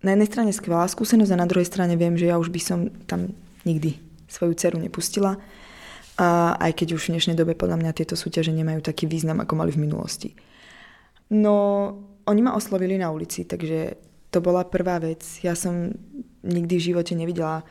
na 0.00 0.10
jednej 0.16 0.28
strane 0.28 0.50
skvelá 0.56 0.88
skúsenosť 0.88 1.36
a 1.36 1.42
na 1.44 1.44
druhej 1.44 1.68
strane 1.68 1.92
viem, 2.00 2.16
že 2.16 2.32
ja 2.32 2.40
už 2.40 2.48
by 2.48 2.60
som 2.60 2.78
tam 3.04 3.36
nikdy 3.68 4.00
svoju 4.24 4.56
dceru 4.56 4.80
nepustila. 4.80 5.36
A 6.16 6.56
aj 6.56 6.72
keď 6.80 6.96
už 6.96 7.02
v 7.04 7.12
dnešnej 7.12 7.36
dobe 7.36 7.52
podľa 7.52 7.76
mňa 7.76 7.92
tieto 7.92 8.16
súťaže 8.16 8.56
nemajú 8.56 8.80
taký 8.80 9.04
význam, 9.04 9.44
ako 9.44 9.52
mali 9.52 9.68
v 9.68 9.84
minulosti. 9.84 10.32
No, 11.28 11.92
oni 12.24 12.40
ma 12.40 12.56
oslovili 12.56 12.96
na 12.96 13.12
ulici, 13.12 13.44
takže 13.44 14.00
to 14.32 14.40
bola 14.40 14.64
prvá 14.64 14.96
vec. 14.96 15.20
Ja 15.44 15.52
som 15.52 15.92
nikdy 16.46 16.78
v 16.78 16.86
živote 16.94 17.12
nevidela 17.18 17.66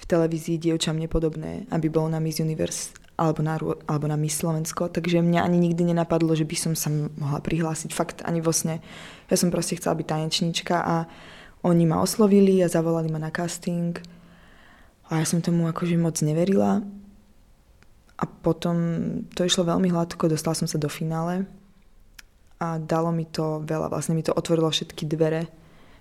v 0.00 0.04
televízii 0.06 0.56
dievča 0.56 0.94
mne 0.94 1.10
podobné, 1.10 1.66
aby 1.74 1.90
bolo 1.90 2.08
na 2.08 2.22
Miss 2.22 2.40
Universe. 2.40 2.94
alebo 3.20 3.44
na, 3.44 3.60
alebo 3.84 4.08
na 4.08 4.16
Miss 4.16 4.40
Slovensko, 4.40 4.88
takže 4.88 5.20
mňa 5.20 5.44
ani 5.44 5.60
nikdy 5.60 5.92
nenapadlo, 5.92 6.32
že 6.32 6.48
by 6.48 6.56
som 6.56 6.72
sa 6.72 6.88
mohla 7.20 7.44
prihlásiť. 7.44 7.92
Fakt 7.92 8.24
ani 8.24 8.40
vo 8.40 8.48
sne. 8.48 8.80
Ja 9.28 9.36
som 9.36 9.52
proste 9.52 9.76
chcela 9.76 9.92
byť 9.92 10.06
tanečníčka 10.08 10.80
a 10.80 11.04
oni 11.60 11.84
ma 11.84 12.00
oslovili 12.00 12.64
a 12.64 12.72
zavolali 12.72 13.12
ma 13.12 13.20
na 13.20 13.28
casting 13.28 14.00
a 15.12 15.20
ja 15.20 15.26
som 15.28 15.44
tomu 15.44 15.68
akože 15.68 16.00
moc 16.00 16.16
neverila. 16.24 16.80
A 18.16 18.24
potom 18.24 18.76
to 19.36 19.44
išlo 19.44 19.68
veľmi 19.68 19.92
hladko, 19.92 20.32
dostala 20.32 20.56
som 20.56 20.64
sa 20.64 20.80
do 20.80 20.88
finále 20.88 21.44
a 22.56 22.80
dalo 22.80 23.12
mi 23.12 23.28
to 23.28 23.60
veľa. 23.68 23.92
Vlastne 23.92 24.16
mi 24.16 24.24
to 24.24 24.32
otvorilo 24.32 24.72
všetky 24.72 25.04
dvere 25.04 25.59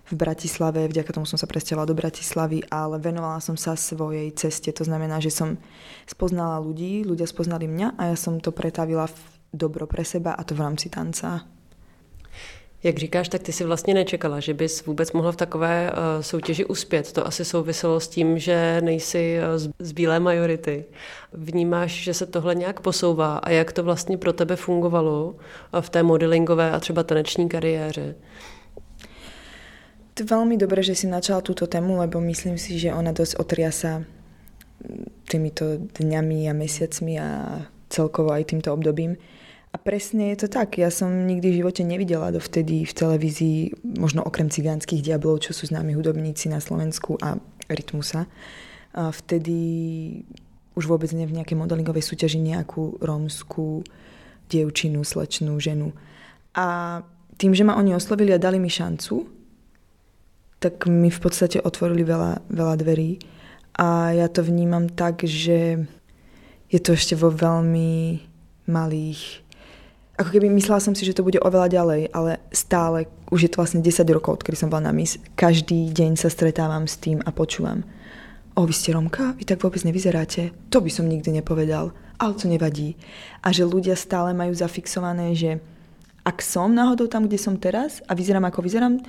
v 0.10 0.14
Bratislave, 0.18 0.90
vďaka 0.90 1.14
tomu 1.14 1.30
som 1.30 1.38
sa 1.38 1.46
presťahovala 1.46 1.86
do 1.86 1.94
Bratislavy, 1.94 2.66
ale 2.74 2.98
venovala 2.98 3.38
som 3.38 3.54
sa 3.54 3.78
svojej 3.78 4.34
ceste. 4.34 4.74
To 4.74 4.84
znamená, 4.84 5.22
že 5.22 5.30
som 5.30 5.62
spoznala 6.10 6.58
ľudí, 6.58 7.06
ľudia 7.06 7.30
spoznali 7.30 7.70
mňa 7.70 7.94
a 7.94 8.10
ja 8.10 8.18
som 8.18 8.42
to 8.42 8.50
pretavila 8.50 9.06
v 9.06 9.20
dobro 9.54 9.86
pre 9.86 10.02
seba 10.02 10.34
a 10.34 10.42
to 10.42 10.58
v 10.58 10.66
rámci 10.66 10.90
tanca. 10.90 11.46
Jak 12.84 12.98
říkáš, 12.98 13.30
tak 13.30 13.44
ty 13.44 13.52
si 13.52 13.64
vlastně 13.64 13.94
nečekala, 13.94 14.40
že 14.40 14.54
bys 14.54 14.86
vůbec 14.86 15.12
mohla 15.12 15.32
v 15.32 15.36
takové 15.36 15.92
uh, 15.92 16.22
soutěži 16.22 16.66
uspět. 16.66 17.12
To 17.12 17.28
asi 17.28 17.46
souviselo 17.46 18.00
s 18.00 18.08
tím, 18.08 18.40
že 18.40 18.82
nejsi 18.82 19.40
uh, 19.40 19.72
z 19.80 19.92
bílé 19.92 20.20
majority. 20.20 20.86
Vnímáš, 21.34 21.92
že 21.92 22.14
se 22.14 22.26
tohle 22.26 22.56
nějak 22.56 22.80
posouvá 22.80 23.38
a 23.38 23.50
jak 23.50 23.72
to 23.72 23.84
vlastně 23.84 24.18
pro 24.18 24.34
tebe 24.34 24.56
fungovalo 24.56 25.26
uh, 25.26 25.82
v 25.82 25.90
té 25.90 26.04
modelingové 26.04 26.72
a 26.72 26.80
třeba 26.80 27.04
taneční 27.04 27.50
kariéře? 27.50 28.16
Veľmi 30.24 30.56
dobre, 30.56 30.84
že 30.84 30.96
si 30.96 31.06
načala 31.08 31.44
túto 31.44 31.68
tému, 31.68 32.00
lebo 32.00 32.20
myslím 32.24 32.56
si, 32.56 32.80
že 32.80 32.96
ona 32.96 33.12
dosť 33.12 33.40
otriasa 33.40 33.92
týmito 35.28 35.80
dňami 36.00 36.48
a 36.48 36.54
mesiacmi 36.56 37.14
a 37.20 37.30
celkovo 37.92 38.32
aj 38.32 38.56
týmto 38.56 38.72
obdobím. 38.72 39.20
A 39.70 39.78
presne 39.78 40.34
je 40.34 40.46
to 40.46 40.48
tak. 40.50 40.82
Ja 40.82 40.90
som 40.90 41.30
nikdy 41.30 41.54
v 41.54 41.60
živote 41.62 41.86
nevidela 41.86 42.34
dovtedy 42.34 42.90
v 42.90 42.94
televízii, 42.94 43.60
možno 44.02 44.26
okrem 44.26 44.50
cigánskych 44.50 45.06
diablov, 45.06 45.46
čo 45.46 45.54
sú 45.54 45.70
známi 45.70 45.94
hudobníci 45.94 46.50
na 46.50 46.58
Slovensku 46.58 47.22
a 47.22 47.38
Rytmusa. 47.70 48.26
A 48.98 49.14
vtedy 49.14 49.58
už 50.74 50.90
vôbec 50.90 51.14
ne 51.14 51.30
v 51.30 51.38
nejakej 51.38 51.60
modelingovej 51.60 52.02
súťaži 52.02 52.42
nejakú 52.42 52.98
rómskú 52.98 53.86
dievčinu, 54.50 55.06
slečnú 55.06 55.62
ženu. 55.62 55.94
A 56.58 57.00
tým, 57.38 57.54
že 57.54 57.62
ma 57.62 57.78
oni 57.78 57.94
oslovili 57.94 58.34
a 58.34 58.42
dali 58.42 58.58
mi 58.58 58.74
šancu, 58.74 59.39
tak 60.60 60.86
mi 60.92 61.08
v 61.08 61.20
podstate 61.20 61.64
otvorili 61.64 62.04
veľa, 62.04 62.52
veľa 62.52 62.76
dverí. 62.80 63.20
A 63.80 64.12
ja 64.12 64.28
to 64.28 64.44
vnímam 64.44 64.92
tak, 64.92 65.24
že 65.24 65.88
je 66.68 66.80
to 66.80 66.94
ešte 66.94 67.16
vo 67.16 67.32
veľmi 67.32 68.20
malých... 68.68 69.48
Ako 70.20 70.36
keby 70.36 70.52
myslela 70.52 70.84
som 70.84 70.92
si, 70.92 71.08
že 71.08 71.16
to 71.16 71.24
bude 71.24 71.40
oveľa 71.40 71.72
ďalej, 71.72 72.12
ale 72.12 72.44
stále, 72.52 73.08
už 73.32 73.48
je 73.48 73.52
to 73.56 73.60
vlastne 73.64 73.80
10 73.80 74.04
rokov, 74.12 74.44
odkedy 74.44 74.60
som 74.60 74.68
bola 74.68 74.92
na 74.92 74.94
mis, 74.94 75.16
každý 75.40 75.96
deň 75.96 76.20
sa 76.20 76.28
stretávam 76.28 76.84
s 76.92 77.00
tým 77.00 77.24
a 77.24 77.32
počúvam. 77.32 77.88
O, 78.60 78.68
vy 78.68 78.76
ste 78.76 78.92
Romka? 78.92 79.32
Vy 79.40 79.48
tak 79.48 79.64
vôbec 79.64 79.80
nevyzeráte? 79.88 80.52
To 80.76 80.84
by 80.84 80.92
som 80.92 81.08
nikdy 81.08 81.32
nepovedal. 81.32 81.96
Ale 82.20 82.36
to 82.36 82.52
nevadí. 82.52 83.00
A 83.40 83.56
že 83.56 83.64
ľudia 83.64 83.96
stále 83.96 84.36
majú 84.36 84.52
zafixované, 84.52 85.32
že 85.32 85.64
ak 86.28 86.44
som 86.44 86.68
náhodou 86.68 87.08
tam, 87.08 87.32
kde 87.32 87.40
som 87.40 87.56
teraz 87.56 88.04
a 88.04 88.12
vyzerám 88.12 88.52
ako 88.52 88.60
vyzerám, 88.60 89.00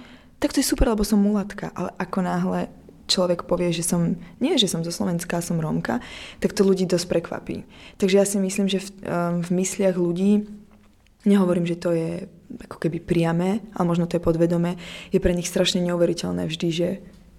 tak 0.40 0.56
to 0.56 0.64
je 0.64 0.66
super, 0.66 0.88
lebo 0.88 1.04
som 1.04 1.20
mulatka, 1.20 1.68
ale 1.76 1.92
ako 2.00 2.18
náhle 2.24 2.60
človek 3.10 3.44
povie, 3.44 3.74
že 3.74 3.82
som, 3.82 4.14
nie, 4.38 4.54
že 4.54 4.70
som 4.70 4.86
zo 4.86 4.94
Slovenska, 4.94 5.42
som 5.42 5.58
Rómka, 5.58 5.98
tak 6.38 6.54
to 6.54 6.62
ľudí 6.62 6.86
dosť 6.86 7.06
prekvapí. 7.10 7.66
Takže 7.98 8.16
ja 8.16 8.24
si 8.24 8.38
myslím, 8.38 8.70
že 8.70 8.78
v, 8.80 8.88
um, 9.02 9.34
v 9.42 9.50
mysliach 9.60 9.98
ľudí, 9.98 10.46
nehovorím, 11.26 11.66
že 11.66 11.76
to 11.76 11.90
je 11.92 12.30
ako 12.66 12.78
keby 12.86 13.02
priame, 13.02 13.60
ale 13.74 13.84
možno 13.84 14.06
to 14.06 14.16
je 14.16 14.22
podvedome, 14.22 14.78
je 15.10 15.18
pre 15.18 15.34
nich 15.34 15.50
strašne 15.50 15.82
neuveriteľné 15.84 16.46
vždy, 16.46 16.68
že 16.70 16.88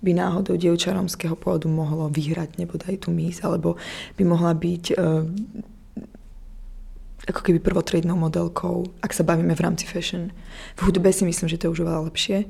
by 0.01 0.11
náhodou 0.17 0.57
dievča 0.57 0.93
rómskeho 0.97 1.37
pôvodu 1.37 1.69
mohlo 1.69 2.09
vyhrať 2.09 2.57
nebodaj 2.57 3.05
tú 3.05 3.13
mis, 3.13 3.37
alebo 3.41 3.77
by 4.17 4.23
mohla 4.27 4.51
byť 4.53 4.83
uh, 4.97 5.25
ako 7.29 7.41
keby 7.45 7.61
prvotriednou 7.61 8.17
modelkou, 8.17 8.89
ak 8.99 9.13
sa 9.13 9.21
bavíme 9.21 9.53
v 9.53 9.61
rámci 9.61 9.85
fashion. 9.85 10.33
V 10.73 10.89
hudbe 10.89 11.13
si 11.13 11.21
myslím, 11.21 11.47
že 11.47 11.61
to 11.61 11.69
je 11.69 11.73
už 11.77 11.81
oveľa 11.85 12.09
lepšie, 12.09 12.49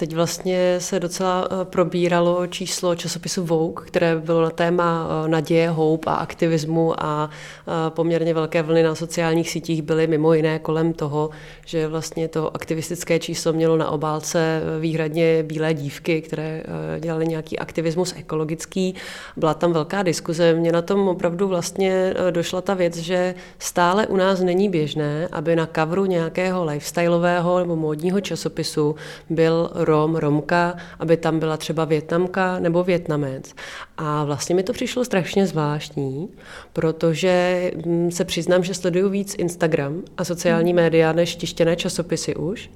Teď 0.00 0.14
vlastně 0.14 0.76
se 0.78 1.00
docela 1.00 1.48
eh, 1.50 1.64
probíralo 1.64 2.46
číslo 2.46 2.94
časopisu 2.94 3.44
Vogue, 3.44 3.86
které 3.86 4.16
bylo 4.16 4.42
na 4.42 4.50
téma 4.50 5.08
eh, 5.08 5.28
naděje, 5.28 5.68
houp 5.70 6.06
a 6.06 6.14
aktivismu 6.14 7.04
a 7.04 7.30
eh, 7.30 7.90
poměrně 7.90 8.34
velké 8.34 8.62
vlny 8.62 8.82
na 8.82 8.94
sociálních 8.94 9.50
sítích 9.50 9.82
byly 9.82 10.06
mimo 10.06 10.34
jiné 10.34 10.58
kolem 10.58 10.92
toho, 10.92 11.30
že 11.66 11.88
vlastně 11.88 12.28
to 12.28 12.56
aktivistické 12.56 13.18
číslo 13.18 13.52
mělo 13.52 13.76
na 13.76 13.90
obálce 13.90 14.62
výhradně 14.80 15.42
bílé 15.42 15.74
dívky, 15.74 16.22
které 16.22 16.62
dělaly 17.00 17.26
nějaký 17.26 17.58
aktivismus 17.58 18.14
ekologický. 18.16 18.94
Byla 19.36 19.54
tam 19.54 19.72
velká 19.72 20.02
diskuze. 20.02 20.54
Mně 20.54 20.72
na 20.72 20.82
tom 20.82 21.08
opravdu 21.08 21.48
vlastně 21.48 22.14
došla 22.30 22.60
ta 22.60 22.74
věc, 22.74 22.96
že 22.96 23.34
stále 23.58 24.06
u 24.06 24.16
nás 24.16 24.40
není 24.40 24.68
běžné, 24.68 25.28
aby 25.32 25.56
na 25.56 25.66
kavru 25.66 26.04
nějakého 26.06 26.64
lifestyleového 26.64 27.58
nebo 27.58 27.76
módního 27.76 28.20
časopisu 28.20 28.96
byl 29.30 29.70
Rom, 29.90 30.16
Romka, 30.16 30.76
aby 30.98 31.16
tam 31.16 31.38
byla 31.38 31.56
třeba 31.56 31.84
Větnamka 31.84 32.58
nebo 32.58 32.84
Větnamec. 32.84 33.54
A 33.96 34.24
vlastně 34.24 34.54
mi 34.54 34.62
to 34.62 34.72
přišlo 34.72 35.04
strašně 35.04 35.46
zvláštní, 35.46 36.28
protože 36.72 37.70
mm, 37.86 38.10
se 38.10 38.24
přiznám, 38.24 38.64
že 38.64 38.74
sleduju 38.74 39.08
víc 39.08 39.34
Instagram 39.38 40.02
a 40.16 40.24
sociální 40.24 40.74
média 40.74 41.12
než 41.12 41.36
tištěné 41.36 41.76
časopisy 41.76 42.34
už. 42.34 42.70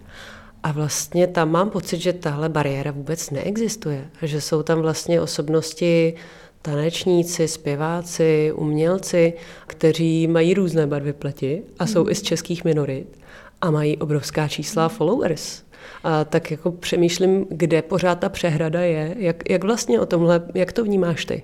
A 0.62 0.72
vlastně 0.72 1.26
tam 1.26 1.50
mám 1.50 1.70
pocit, 1.70 2.00
že 2.00 2.12
tahle 2.12 2.48
bariéra 2.48 2.90
vůbec 2.90 3.30
neexistuje. 3.30 4.10
Že 4.22 4.40
jsou 4.40 4.62
tam 4.62 4.80
vlastně 4.80 5.20
osobnosti, 5.20 6.14
tanečníci, 6.62 7.48
zpěváci, 7.48 8.52
umělci, 8.56 9.32
kteří 9.66 10.26
mají 10.26 10.54
různé 10.54 10.86
barvy 10.86 11.12
pleti 11.12 11.62
a 11.78 11.86
jsou 11.86 12.08
i 12.08 12.14
z 12.14 12.22
českých 12.22 12.64
minorit 12.64 13.18
a 13.60 13.70
mají 13.70 13.98
obrovská 13.98 14.48
čísla 14.48 14.88
followers 14.88 15.63
a 16.04 16.24
tak 16.24 16.50
jako 16.50 16.72
přemýšlím, 16.72 17.46
kde 17.50 17.82
pořád 17.82 18.18
ta 18.18 18.28
přehrada 18.28 18.80
je. 18.80 19.14
Jak, 19.18 19.50
jak 19.50 19.64
vlastně 19.64 20.00
o 20.00 20.06
tomhle, 20.06 20.42
jak 20.54 20.72
to 20.72 20.84
vnímáš 20.84 21.24
ty? 21.24 21.42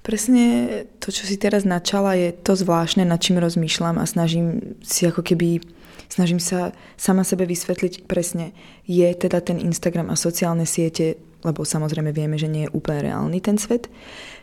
Presne 0.00 0.66
to, 0.96 1.12
čo 1.12 1.28
si 1.28 1.36
teraz 1.36 1.68
načala, 1.68 2.16
je 2.16 2.32
to 2.32 2.56
zvláštne, 2.56 3.04
nad 3.04 3.20
čím 3.20 3.36
rozmýšľam 3.36 4.00
a 4.00 4.08
snažím 4.08 4.80
si 4.80 5.04
ako 5.04 5.20
keby, 5.20 5.60
snažím 6.08 6.40
sa 6.40 6.72
sama 6.96 7.20
sebe 7.20 7.44
vysvetliť 7.44 8.08
presne, 8.08 8.56
je 8.88 9.04
teda 9.12 9.44
ten 9.44 9.60
Instagram 9.60 10.08
a 10.08 10.16
sociálne 10.16 10.64
siete, 10.64 11.20
lebo 11.44 11.68
samozrejme 11.68 12.16
vieme, 12.16 12.40
že 12.40 12.48
nie 12.48 12.64
je 12.64 12.72
úplne 12.72 13.12
reálny 13.12 13.44
ten 13.44 13.60
svet, 13.60 13.92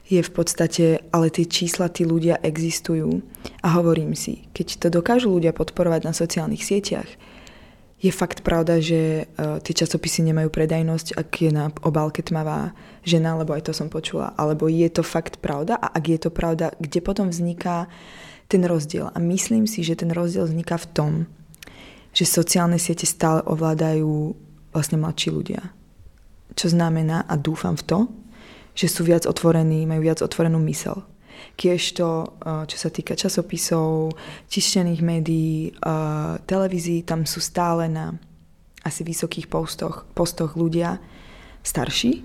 je 0.05 0.21
v 0.21 0.31
podstate, 0.31 1.01
ale 1.09 1.33
tie 1.33 1.49
čísla, 1.49 1.89
tí 1.89 2.05
ľudia 2.05 2.37
existujú 2.45 3.25
a 3.65 3.81
hovorím 3.81 4.13
si, 4.13 4.45
keď 4.53 4.67
to 4.77 4.87
dokážu 4.93 5.33
ľudia 5.33 5.57
podporovať 5.57 6.05
na 6.05 6.13
sociálnych 6.13 6.61
sieťach, 6.61 7.09
je 7.98 8.13
fakt 8.13 8.46
pravda, 8.46 8.77
že 8.77 9.25
uh, 9.25 9.58
tie 9.58 9.74
časopisy 9.74 10.22
nemajú 10.30 10.54
predajnosť, 10.54 11.18
ak 11.18 11.30
je 11.42 11.50
na 11.50 11.74
obálke 11.82 12.22
tmavá 12.22 12.77
žena, 13.01 13.34
lebo 13.34 13.58
aj 13.58 13.66
to 13.66 13.74
som 13.74 13.89
počula. 13.89 14.38
Alebo 14.38 14.70
je 14.70 14.86
to 14.94 15.01
fakt 15.01 15.42
pravda 15.42 15.82
a 15.82 15.89
ak 15.98 16.04
je 16.06 16.20
to 16.22 16.30
pravda, 16.30 16.77
kde 16.77 17.01
potom 17.01 17.34
vzniká 17.34 17.89
ten 18.46 18.62
rozdiel. 18.62 19.10
A 19.10 19.18
myslím 19.18 19.66
si, 19.66 19.82
že 19.82 19.98
ten 19.98 20.13
rozdiel 20.13 20.46
vzniká 20.46 20.77
v 20.77 20.89
tom, 20.94 21.12
že 22.13 22.30
sociálne 22.30 22.77
siete 22.77 23.10
stále 23.10 23.42
ovládajú 23.50 24.38
vlastne 24.72 25.01
mladší 25.01 25.34
ľudia. 25.34 25.74
Čo 26.54 26.77
znamená, 26.77 27.25
a 27.25 27.34
dúfam 27.34 27.74
v 27.74 27.84
to, 27.86 28.00
že 28.77 28.94
sú 28.94 29.10
viac 29.10 29.25
otvorení, 29.25 29.89
majú 29.89 30.06
viac 30.06 30.22
otvorenú 30.22 30.62
mysel 30.70 31.01
to, 31.94 32.10
čo 32.67 32.77
sa 32.77 32.89
týka 32.89 33.17
časopisov, 33.17 34.13
tištených 34.50 35.01
médií, 35.01 35.74
televízií, 36.46 37.03
tam 37.03 37.25
sú 37.25 37.41
stále 37.41 37.89
na 37.89 38.15
asi 38.86 39.03
vysokých 39.03 39.51
postoch, 39.51 40.08
postoch 40.15 40.56
ľudia 40.56 41.01
starší 41.60 42.24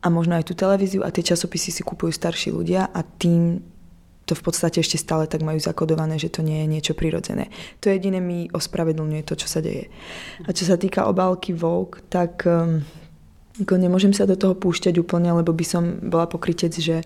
a 0.00 0.06
možno 0.08 0.36
aj 0.36 0.48
tú 0.48 0.54
televíziu 0.56 1.00
a 1.04 1.12
tie 1.12 1.24
časopisy 1.24 1.72
si 1.72 1.82
kupujú 1.84 2.12
starší 2.12 2.52
ľudia 2.52 2.88
a 2.92 3.00
tým 3.04 3.60
to 4.28 4.38
v 4.38 4.46
podstate 4.46 4.78
ešte 4.78 4.94
stále 4.94 5.26
tak 5.26 5.42
majú 5.42 5.58
zakodované, 5.58 6.14
že 6.14 6.30
to 6.30 6.46
nie 6.46 6.62
je 6.62 6.70
niečo 6.70 6.94
prirodzené. 6.94 7.50
To 7.82 7.90
jediné 7.90 8.22
mi 8.22 8.46
ospravedlňuje 8.46 9.26
to, 9.26 9.34
čo 9.34 9.50
sa 9.50 9.58
deje. 9.58 9.90
A 10.46 10.54
čo 10.54 10.62
sa 10.70 10.78
týka 10.78 11.10
obálky 11.10 11.50
Vogue, 11.50 11.98
tak 12.06 12.46
um, 12.46 12.78
nemôžem 13.58 14.14
sa 14.14 14.30
do 14.30 14.38
toho 14.38 14.54
púšťať 14.54 15.02
úplne, 15.02 15.34
lebo 15.34 15.50
by 15.50 15.66
som 15.66 15.98
bola 16.06 16.30
pokrytec, 16.30 16.70
že 16.78 17.02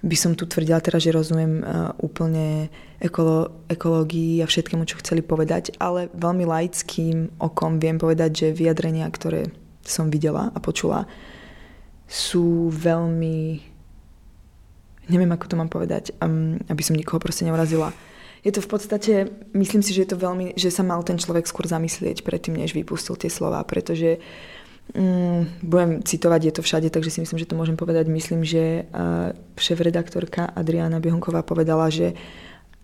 by 0.00 0.16
som 0.16 0.32
tu 0.32 0.48
tvrdila 0.48 0.80
teraz, 0.80 1.04
že 1.04 1.12
rozumiem 1.12 1.60
uh, 1.60 1.92
úplne 2.00 2.72
ekolo, 3.00 3.52
ekológii 3.68 4.40
a 4.40 4.48
všetkému, 4.48 4.88
čo 4.88 5.00
chceli 5.00 5.20
povedať, 5.20 5.76
ale 5.76 6.08
veľmi 6.16 6.48
laickým 6.48 7.36
okom 7.36 7.76
viem 7.76 8.00
povedať, 8.00 8.30
že 8.32 8.56
vyjadrenia, 8.56 9.04
ktoré 9.12 9.52
som 9.84 10.08
videla 10.08 10.52
a 10.52 10.58
počula, 10.60 11.04
sú 12.08 12.72
veľmi 12.72 13.70
neviem, 15.10 15.30
ako 15.34 15.46
to 15.50 15.58
mám 15.58 15.66
povedať, 15.66 16.14
aby 16.70 16.82
som 16.86 16.94
nikoho 16.94 17.18
proste 17.18 17.42
neurazila. 17.42 17.90
Je 18.40 18.54
to 18.54 18.64
v 18.64 18.70
podstate, 18.72 19.12
myslím 19.52 19.84
si, 19.84 19.92
že 19.92 20.06
je 20.06 20.10
to 20.16 20.22
veľmi, 20.22 20.56
že 20.56 20.72
sa 20.72 20.80
mal 20.80 21.04
ten 21.04 21.20
človek 21.20 21.44
skôr 21.44 21.68
zamyslieť 21.68 22.24
predtým, 22.24 22.56
než 22.56 22.72
vypustil 22.72 23.18
tie 23.20 23.28
slova, 23.28 23.60
pretože 23.68 24.16
um, 24.94 25.46
budem 25.62 26.02
citovať, 26.02 26.40
je 26.44 26.52
to 26.58 26.62
všade, 26.62 26.88
takže 26.90 27.10
si 27.10 27.18
myslím, 27.22 27.38
že 27.38 27.48
to 27.48 27.58
môžem 27.58 27.76
povedať. 27.76 28.10
Myslím, 28.10 28.46
že 28.46 28.86
uh, 28.90 29.34
šéf-redaktorka 29.58 30.52
Adriana 30.56 30.98
Biehonková 30.98 31.42
povedala, 31.42 31.90
že 31.90 32.14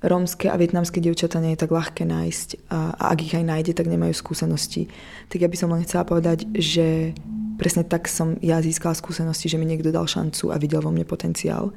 rómske 0.05 0.53
a 0.53 0.57
vietnamské 0.61 1.01
dievčatá 1.01 1.41
nie 1.41 1.57
je 1.57 1.63
tak 1.65 1.73
ľahké 1.73 2.05
nájsť 2.05 2.69
a, 2.69 2.93
a 2.95 3.05
ak 3.17 3.19
ich 3.25 3.35
aj 3.35 3.45
nájde, 3.49 3.73
tak 3.73 3.89
nemajú 3.89 4.13
skúsenosti. 4.13 4.93
Tak 5.33 5.41
ja 5.41 5.49
by 5.49 5.57
som 5.57 5.73
len 5.73 5.83
chcela 5.89 6.05
povedať, 6.05 6.45
že 6.53 7.17
presne 7.57 7.83
tak 7.83 8.07
som 8.07 8.37
ja 8.45 8.61
získala 8.61 8.93
skúsenosti, 8.93 9.49
že 9.49 9.57
mi 9.57 9.65
niekto 9.65 9.89
dal 9.89 10.05
šancu 10.05 10.53
a 10.53 10.61
videl 10.61 10.85
vo 10.85 10.93
mne 10.93 11.09
potenciál. 11.09 11.73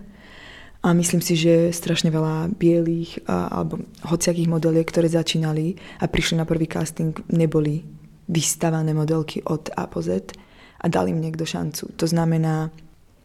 A 0.80 0.96
myslím 0.96 1.20
si, 1.20 1.36
že 1.36 1.76
strašne 1.76 2.08
veľa 2.08 2.56
bielých 2.56 3.28
a, 3.28 3.52
alebo 3.52 3.84
hociakých 4.04 4.48
modeliek, 4.48 4.88
ktoré 4.88 5.12
začínali 5.12 5.76
a 6.00 6.08
prišli 6.08 6.40
na 6.40 6.48
prvý 6.48 6.72
casting, 6.72 7.16
neboli 7.32 7.84
vystavané 8.30 8.94
modelky 8.94 9.42
od 9.44 9.74
A 9.74 9.90
po 9.90 10.06
Z 10.06 10.38
a 10.80 10.86
dali 10.88 11.12
im 11.12 11.20
niekto 11.20 11.44
šancu. 11.44 11.92
To 11.98 12.06
znamená, 12.06 12.70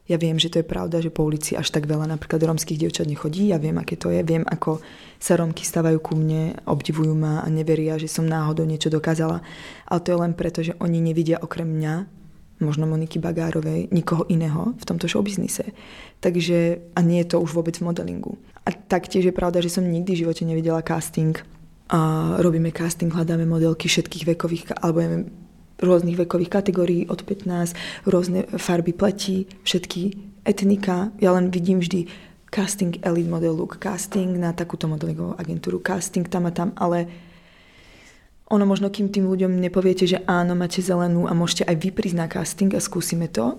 ja 0.05 0.21
viem, 0.21 0.37
že 0.37 0.53
to 0.53 0.61
je 0.61 0.67
pravda, 0.69 1.01
že 1.01 1.09
po 1.09 1.25
ulici 1.25 1.57
až 1.57 1.73
tak 1.73 1.89
veľa 1.89 2.05
napríklad 2.05 2.45
romských 2.45 2.77
dievčat 2.77 3.09
nechodí. 3.09 3.49
Ja 3.49 3.57
viem, 3.57 3.81
aké 3.81 3.97
to 3.97 4.13
je. 4.13 4.21
Viem, 4.21 4.45
ako 4.45 4.85
sa 5.17 5.41
Romky 5.41 5.65
stávajú 5.65 5.97
ku 6.05 6.13
mne, 6.13 6.61
obdivujú 6.69 7.17
ma 7.17 7.41
a 7.41 7.49
neveria, 7.49 7.97
že 7.97 8.13
som 8.13 8.29
náhodou 8.29 8.69
niečo 8.69 8.93
dokázala. 8.93 9.41
Ale 9.89 10.03
to 10.05 10.13
je 10.13 10.21
len 10.21 10.33
preto, 10.37 10.61
že 10.61 10.77
oni 10.77 11.01
nevidia 11.01 11.41
okrem 11.41 11.65
mňa 11.65 11.95
možno 12.61 12.85
Moniky 12.85 13.19
Bagárovej, 13.19 13.91
nikoho 13.91 14.29
iného 14.29 14.77
v 14.77 14.85
tomto 14.85 15.09
showbiznise. 15.09 15.73
Takže, 16.21 16.85
a 16.95 17.01
nie 17.01 17.25
je 17.25 17.35
to 17.35 17.41
už 17.41 17.57
vôbec 17.57 17.75
v 17.81 17.89
modelingu. 17.89 18.37
A 18.65 18.77
taktiež 18.77 19.25
je 19.25 19.35
pravda, 19.35 19.65
že 19.65 19.73
som 19.73 19.85
nikdy 19.85 20.15
v 20.15 20.21
živote 20.25 20.45
nevidela 20.45 20.85
casting. 20.85 21.41
A 21.93 22.35
robíme 22.41 22.73
casting, 22.73 23.13
hľadáme 23.13 23.45
modelky 23.45 23.93
všetkých 23.93 24.25
vekových, 24.35 24.65
alebo 24.81 25.05
neviem, 25.05 25.25
rôznych 25.77 26.17
vekových 26.17 26.51
kategórií 26.51 27.03
od 27.11 27.21
15, 27.27 28.09
rôzne 28.09 28.49
farby 28.57 28.97
pletí, 28.97 29.45
všetky 29.69 30.17
etnika. 30.49 31.13
Ja 31.21 31.37
len 31.37 31.53
vidím 31.53 31.85
vždy 31.85 32.09
casting 32.49 33.03
elite 33.03 33.29
model 33.29 33.59
look, 33.59 33.83
casting 33.83 34.39
na 34.39 34.55
takúto 34.55 34.87
modelingovú 34.87 35.35
agentúru, 35.35 35.83
casting 35.83 36.25
tam 36.31 36.47
a 36.47 36.53
tam, 36.55 36.71
ale 36.79 37.11
ono 38.47 38.65
možno, 38.69 38.93
kým 38.93 39.11
tým 39.11 39.27
ľuďom 39.27 39.59
nepoviete, 39.59 40.07
že 40.07 40.23
áno, 40.29 40.55
máte 40.55 40.79
zelenú 40.85 41.27
a 41.27 41.35
môžete 41.35 41.67
aj 41.67 41.77
vy 41.81 41.91
na 42.15 42.31
casting 42.31 42.71
a 42.77 42.81
skúsime 42.81 43.27
to, 43.27 43.59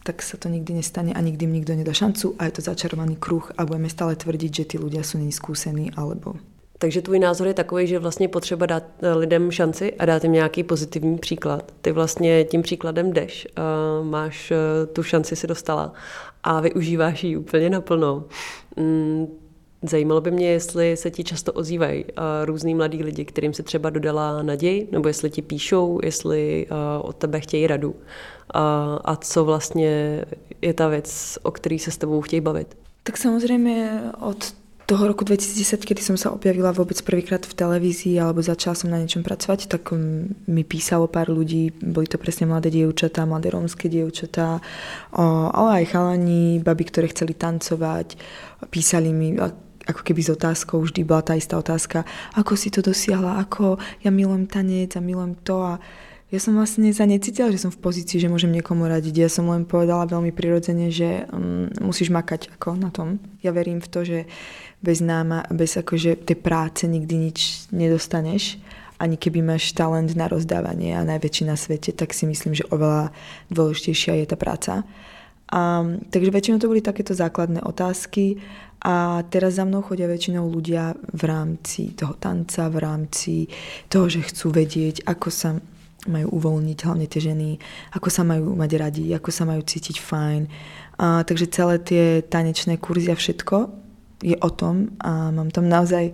tak 0.00 0.24
sa 0.24 0.40
to 0.40 0.48
nikdy 0.48 0.80
nestane 0.80 1.12
a 1.12 1.20
nikdy 1.20 1.44
im 1.44 1.60
nikto 1.60 1.76
nedá 1.76 1.92
šancu 1.92 2.40
a 2.40 2.48
je 2.48 2.56
to 2.56 2.62
začarovaný 2.64 3.20
kruh 3.20 3.44
a 3.60 3.68
budeme 3.68 3.92
stále 3.92 4.16
tvrdiť, 4.16 4.52
že 4.54 4.64
tí 4.64 4.76
ľudia 4.80 5.04
sú 5.04 5.20
neskúsení 5.20 5.92
alebo 5.92 6.40
takže 6.80 7.02
tvůj 7.02 7.18
názor 7.18 7.46
je 7.46 7.54
takový, 7.54 7.86
že 7.86 7.98
vlastně 7.98 8.28
potřeba 8.28 8.66
dát 8.66 8.82
eh, 9.02 9.14
lidem 9.14 9.50
šanci 9.50 9.92
a 9.94 10.04
dát 10.04 10.24
jim 10.24 10.32
nějaký 10.32 10.62
pozitivní 10.62 11.18
příklad. 11.18 11.72
Ty 11.80 11.92
vlastně 11.92 12.44
tím 12.44 12.62
příkladem 12.62 13.12
jdeš, 13.12 13.48
máš 14.02 14.50
uh, 14.50 14.56
tu 14.92 15.02
šanci 15.02 15.36
si 15.36 15.46
dostala 15.46 15.92
a 16.42 16.60
využíváš 16.60 17.24
ji 17.24 17.36
úplně 17.36 17.70
naplno. 17.70 18.24
Mm, 18.76 19.26
Zajímalo 19.82 20.20
by 20.20 20.30
mě, 20.30 20.50
jestli 20.50 20.96
se 20.96 21.10
ti 21.10 21.24
často 21.24 21.52
ozývají 21.52 22.04
uh, 22.04 22.10
různý 22.44 22.74
mladí 22.74 23.02
lidi, 23.02 23.24
kterým 23.24 23.54
se 23.54 23.62
třeba 23.62 23.90
dodala 23.90 24.42
naději, 24.42 24.88
nebo 24.92 25.08
jestli 25.08 25.30
ti 25.30 25.42
píšou, 25.42 26.00
jestli 26.02 26.66
od 27.02 27.16
tebe 27.16 27.40
chtějí 27.40 27.66
radu. 27.66 27.94
A 29.04 29.16
co 29.16 29.44
vlastně 29.44 30.24
je 30.62 30.74
ta 30.74 30.88
věc, 30.88 31.38
o 31.42 31.50
který 31.50 31.78
se 31.78 31.90
s 31.90 31.96
tebou 31.96 32.20
chtějí 32.20 32.40
bavit? 32.40 32.76
Tak 33.02 33.16
samozřejmě 33.16 34.02
od 34.20 34.54
toho 34.90 35.06
roku 35.06 35.22
2010, 35.22 35.86
kedy 35.86 36.02
som 36.02 36.18
sa 36.18 36.34
objavila 36.34 36.74
vôbec 36.74 36.98
prvýkrát 37.06 37.38
v 37.46 37.54
televízii 37.54 38.18
alebo 38.18 38.42
začala 38.42 38.74
som 38.74 38.90
na 38.90 38.98
niečom 38.98 39.22
pracovať, 39.22 39.70
tak 39.70 39.94
mm, 39.94 40.50
mi 40.50 40.66
písalo 40.66 41.06
pár 41.06 41.30
ľudí, 41.30 41.70
boli 41.78 42.10
to 42.10 42.18
presne 42.18 42.50
mladé 42.50 42.74
dievčatá, 42.74 43.22
mladé 43.22 43.54
rómske 43.54 43.86
dievčatá, 43.86 44.58
ale 45.54 45.70
aj 45.78 45.94
chalani, 45.94 46.58
baby, 46.58 46.90
ktoré 46.90 47.06
chceli 47.14 47.38
tancovať, 47.38 48.18
písali 48.74 49.14
mi 49.14 49.38
ako 49.86 50.02
keby 50.02 50.20
s 50.26 50.34
otázkou, 50.34 50.82
vždy 50.82 51.06
bola 51.06 51.22
tá 51.22 51.38
istá 51.38 51.54
otázka, 51.54 52.02
ako 52.34 52.58
si 52.58 52.74
to 52.74 52.82
dosiahla, 52.82 53.38
ako 53.46 53.78
ja 54.02 54.10
milujem 54.10 54.50
tanec 54.50 54.98
a 54.98 55.00
milujem 55.00 55.38
to 55.46 55.62
a 55.62 55.78
ja 56.30 56.38
som 56.38 56.54
vlastne 56.54 56.94
sa 56.94 57.10
necítila, 57.10 57.50
že 57.50 57.58
som 57.58 57.74
v 57.74 57.82
pozícii, 57.82 58.22
že 58.22 58.30
môžem 58.30 58.54
niekomu 58.54 58.86
radiť. 58.86 59.14
Ja 59.18 59.26
som 59.26 59.50
len 59.50 59.66
povedala 59.66 60.06
veľmi 60.06 60.30
prirodzene, 60.30 60.86
že 60.94 61.26
um, 61.26 61.66
musíš 61.82 62.14
makať 62.14 62.54
ako 62.54 62.78
na 62.78 62.94
tom. 62.94 63.18
Ja 63.42 63.50
verím 63.50 63.82
v 63.82 63.90
to, 63.90 64.06
že 64.06 64.30
bez 64.78 65.02
náma, 65.02 65.42
bez 65.50 65.74
akože 65.74 66.22
tej 66.22 66.38
práce 66.38 66.86
nikdy 66.86 67.14
nič 67.18 67.38
nedostaneš. 67.74 68.62
Ani 69.02 69.18
keby 69.18 69.42
máš 69.42 69.74
talent 69.74 70.14
na 70.14 70.30
rozdávanie 70.30 70.94
a 70.94 71.02
najväčší 71.02 71.50
na 71.50 71.58
svete, 71.58 71.90
tak 71.90 72.14
si 72.14 72.30
myslím, 72.30 72.54
že 72.54 72.68
oveľa 72.70 73.10
dôležitejšia 73.50 74.22
je 74.22 74.26
tá 74.30 74.36
práca. 74.38 74.86
A, 75.50 75.82
takže 76.14 76.30
väčšinou 76.30 76.62
to 76.62 76.70
boli 76.70 76.78
takéto 76.78 77.10
základné 77.10 77.58
otázky 77.66 78.38
a 78.86 79.26
teraz 79.26 79.58
za 79.58 79.66
mnou 79.66 79.82
chodia 79.82 80.06
väčšinou 80.06 80.46
ľudia 80.46 80.94
v 81.10 81.22
rámci 81.26 81.90
toho 81.98 82.14
tanca, 82.14 82.70
v 82.70 82.78
rámci 82.78 83.34
toho, 83.90 84.06
že 84.06 84.22
chcú 84.30 84.54
vedieť, 84.54 85.02
ako 85.10 85.28
sa 85.28 85.58
majú 86.08 86.40
uvoľniť, 86.40 86.78
hlavne 86.86 87.04
tie 87.04 87.20
ženy, 87.20 87.60
ako 87.92 88.08
sa 88.08 88.24
majú 88.24 88.56
mať 88.56 88.70
radi, 88.80 89.04
ako 89.12 89.28
sa 89.28 89.44
majú 89.44 89.60
cítiť 89.60 90.00
fajn. 90.00 90.42
A, 90.96 91.24
takže 91.24 91.52
celé 91.52 91.76
tie 91.80 92.04
tanečné 92.24 92.80
kurzy 92.80 93.12
a 93.12 93.16
všetko 93.16 93.68
je 94.24 94.36
o 94.40 94.50
tom 94.52 94.96
a 95.00 95.32
mám 95.32 95.52
tam 95.52 95.68
naozaj 95.68 96.12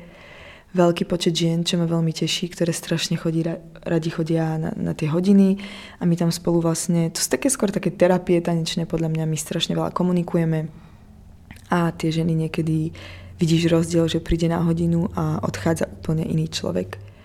veľký 0.75 1.09
počet 1.09 1.33
žien, 1.33 1.63
čo 1.63 1.81
ma 1.81 1.87
veľmi 1.89 2.13
teší, 2.13 2.53
ktoré 2.53 2.75
strašne 2.75 3.17
chodí, 3.17 3.47
radi 3.87 4.11
chodia 4.13 4.61
na, 4.61 4.71
na 4.77 4.93
tie 4.93 5.09
hodiny 5.09 5.63
a 5.99 6.05
my 6.05 6.15
tam 6.19 6.29
spolu 6.29 6.61
vlastne, 6.61 7.09
to 7.09 7.23
sú 7.23 7.33
také 7.33 7.49
skôr 7.49 7.73
také 7.73 7.95
terapie 7.95 8.43
tanečné, 8.43 8.85
podľa 8.85 9.09
mňa 9.09 9.25
my 9.25 9.37
strašne 9.39 9.73
veľa 9.73 9.95
komunikujeme 9.95 10.69
a 11.73 11.91
tie 11.97 12.13
ženy 12.13 12.37
niekedy 12.47 12.93
vidíš 13.41 13.73
rozdiel, 13.73 14.07
že 14.07 14.23
príde 14.23 14.47
na 14.47 14.63
hodinu 14.63 15.11
a 15.17 15.41
odchádza 15.43 15.89
úplne 15.91 16.25
iný 16.25 16.47
človek. 16.49 17.16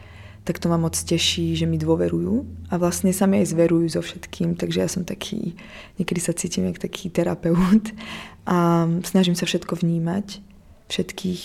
Tak 0.42 0.58
to 0.58 0.74
ma 0.74 0.78
moc 0.82 0.98
teší, 0.98 1.54
že 1.54 1.70
mi 1.70 1.78
dôverujú 1.78 2.66
a 2.74 2.82
vlastne 2.82 3.14
sa 3.14 3.30
mi 3.30 3.42
aj 3.46 3.54
zverujú 3.54 3.94
so 3.94 4.02
všetkým, 4.02 4.58
takže 4.58 4.82
ja 4.82 4.90
som 4.90 5.06
taký, 5.06 5.54
niekedy 6.02 6.18
sa 6.18 6.34
cítim 6.34 6.66
jak 6.66 6.82
taký 6.82 7.14
terapeut 7.14 7.94
a 8.50 8.90
snažím 9.06 9.38
sa 9.38 9.46
všetko 9.46 9.78
vnímať, 9.86 10.42
všetkých 10.90 11.42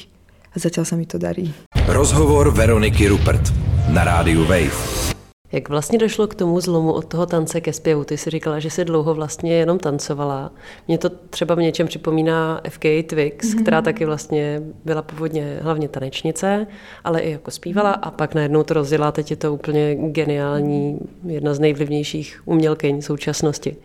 a 0.52 0.56
zatiaľ 0.56 0.84
sa 0.88 0.96
mi 0.96 1.04
to 1.04 1.20
darí. 1.20 1.52
Rozhovor 1.92 2.48
Veroniky 2.56 3.12
Rupert 3.12 3.52
na 3.92 4.00
rádiu 4.02 4.48
Wave. 4.48 5.15
Jak 5.56 5.68
vlastně 5.68 5.98
došlo 5.98 6.26
k 6.26 6.34
tomu 6.34 6.60
zlomu 6.60 6.92
od 6.92 7.04
toho 7.04 7.26
tance 7.26 7.60
ke 7.60 7.72
zpěvu? 7.72 8.04
Ty 8.04 8.16
jsi 8.16 8.30
říkala, 8.30 8.60
že 8.60 8.70
jsi 8.70 8.84
dlouho 8.84 9.14
vlastně 9.14 9.54
jenom 9.54 9.78
tancovala. 9.78 10.52
Mě 10.88 10.98
to 10.98 11.08
třeba 11.08 11.54
v 11.54 11.58
něčem 11.58 11.86
připomíná 11.86 12.60
FK 12.68 12.82
Twix, 12.82 13.46
mm-hmm. 13.46 13.62
která 13.62 13.82
taky 13.82 14.04
vlastně 14.04 14.62
byla 14.84 15.02
původně 15.02 15.58
hlavně 15.62 15.88
tanečnice, 15.88 16.66
ale 17.04 17.20
i 17.20 17.30
jako 17.30 17.50
zpívala 17.50 17.90
a 17.90 18.10
pak 18.10 18.34
najednou 18.34 18.62
to 18.62 18.74
rozdělá. 18.74 19.12
Teď 19.12 19.30
je 19.30 19.36
to 19.36 19.54
úplně 19.54 19.94
geniální, 19.94 20.98
jedna 21.26 21.54
z 21.54 21.58
nejvlivnějších 21.58 22.42
umělkyň 22.44 23.02
současnosti. 23.02 23.76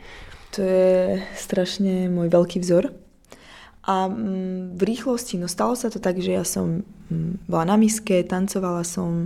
To 0.55 0.61
je 0.61 1.23
strašně 1.35 2.09
můj 2.09 2.29
velký 2.29 2.59
vzor. 2.59 2.89
A 3.83 4.07
mm, 4.07 4.71
v 4.75 4.83
rýchlosti, 4.83 5.37
no 5.37 5.47
stalo 5.47 5.75
sa 5.75 5.89
to 5.89 5.97
tak, 5.97 6.21
že 6.21 6.37
ja 6.37 6.45
som 6.45 6.85
mm, 7.09 7.49
bola 7.49 7.65
na 7.65 7.81
miske, 7.81 8.21
tancovala 8.23 8.85
som, 8.85 9.25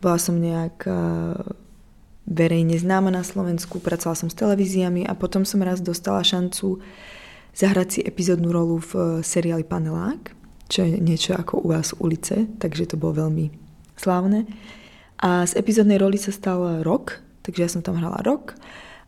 bola 0.00 0.16
som 0.16 0.40
nejak 0.40 0.88
verejne 2.26 2.78
známa 2.78 3.10
na 3.10 3.26
Slovensku, 3.26 3.82
pracovala 3.82 4.18
som 4.18 4.30
s 4.30 4.38
televíziami 4.38 5.06
a 5.06 5.12
potom 5.18 5.42
som 5.42 5.62
raz 5.62 5.82
dostala 5.82 6.22
šancu 6.22 6.78
zahrať 7.52 7.88
si 7.88 8.00
epizódnu 8.00 8.48
rolu 8.48 8.80
v 8.80 8.92
e, 8.94 9.00
seriáli 9.20 9.66
Panelák, 9.66 10.32
čo 10.72 10.86
je 10.88 10.96
niečo 10.96 11.36
ako 11.36 11.60
u 11.60 11.66
vás 11.74 11.92
ulice, 12.00 12.48
takže 12.56 12.94
to 12.94 12.96
bolo 12.96 13.28
veľmi 13.28 13.52
slávne. 13.98 14.48
A 15.20 15.44
z 15.44 15.60
epizódnej 15.60 16.00
roli 16.00 16.16
sa 16.16 16.32
stal 16.32 16.80
rok, 16.80 17.20
takže 17.44 17.60
ja 17.60 17.68
som 17.70 17.84
tam 17.84 18.00
hrala 18.00 18.24
rok 18.24 18.56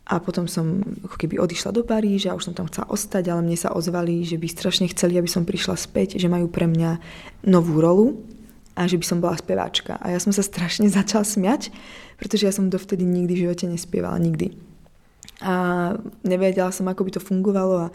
a 0.04 0.20
potom 0.20 0.44
som 0.44 0.84
ako 1.08 1.16
keby 1.16 1.40
odišla 1.40 1.72
do 1.72 1.82
Paríža, 1.82 2.36
už 2.36 2.52
som 2.52 2.54
tam 2.54 2.68
chcela 2.68 2.92
ostať, 2.92 3.24
ale 3.32 3.40
mne 3.40 3.56
sa 3.56 3.72
ozvali, 3.72 4.20
že 4.22 4.36
by 4.36 4.46
strašne 4.46 4.86
chceli, 4.92 5.16
aby 5.16 5.30
som 5.30 5.48
prišla 5.48 5.80
späť, 5.80 6.20
že 6.20 6.28
majú 6.28 6.52
pre 6.52 6.68
mňa 6.68 7.00
novú 7.48 7.80
rolu 7.80 8.20
a 8.74 8.90
že 8.90 8.98
by 8.98 9.04
som 9.06 9.18
bola 9.22 9.38
speváčka. 9.38 9.98
A 10.02 10.10
ja 10.10 10.18
som 10.18 10.34
sa 10.34 10.42
strašne 10.42 10.90
začala 10.98 11.22
smiať, 11.22 11.70
pretože 12.18 12.46
ja 12.46 12.52
som 12.54 12.70
dovtedy 12.70 13.06
nikdy 13.06 13.32
v 13.34 13.42
živote 13.48 13.64
nespievala, 13.70 14.18
nikdy. 14.18 14.54
A 15.42 15.54
nevedela 16.22 16.70
som, 16.70 16.86
ako 16.86 17.02
by 17.06 17.10
to 17.18 17.20
fungovalo 17.22 17.88
a 17.88 17.92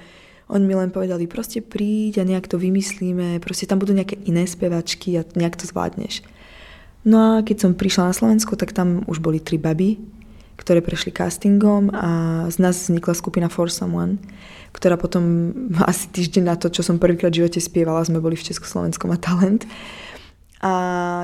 oni 0.49 0.65
mi 0.65 0.73
len 0.73 0.89
povedali, 0.89 1.29
proste 1.29 1.61
príď 1.61 2.25
a 2.25 2.27
nejak 2.27 2.49
to 2.49 2.57
vymyslíme, 2.57 3.37
proste 3.37 3.69
tam 3.69 3.77
budú 3.77 3.93
nejaké 3.93 4.17
iné 4.25 4.49
spevačky 4.49 5.13
a 5.21 5.21
nejak 5.37 5.61
to 5.61 5.69
zvládneš. 5.69 6.25
No 7.05 7.17
a 7.21 7.45
keď 7.45 7.69
som 7.69 7.77
prišla 7.77 8.11
na 8.11 8.13
Slovensko, 8.17 8.57
tak 8.57 8.73
tam 8.73 9.05
už 9.05 9.21
boli 9.21 9.39
tri 9.39 9.61
baby, 9.61 10.01
ktoré 10.59 10.83
prešli 10.83 11.15
castingom 11.15 11.93
a 11.95 12.43
z 12.51 12.57
nás 12.59 12.75
vznikla 12.89 13.15
skupina 13.15 13.47
For 13.47 13.71
Someone, 13.71 14.19
ktorá 14.75 14.99
potom 14.99 15.53
asi 15.91 16.11
týždeň 16.11 16.43
na 16.43 16.55
to, 16.59 16.67
čo 16.73 16.83
som 16.83 16.99
prvýkrát 16.99 17.31
v 17.31 17.45
živote 17.45 17.61
spievala, 17.61 18.03
sme 18.03 18.19
boli 18.19 18.35
v 18.35 18.43
Československom 18.49 19.13
a 19.13 19.21
talent. 19.21 19.63
A 20.59 20.71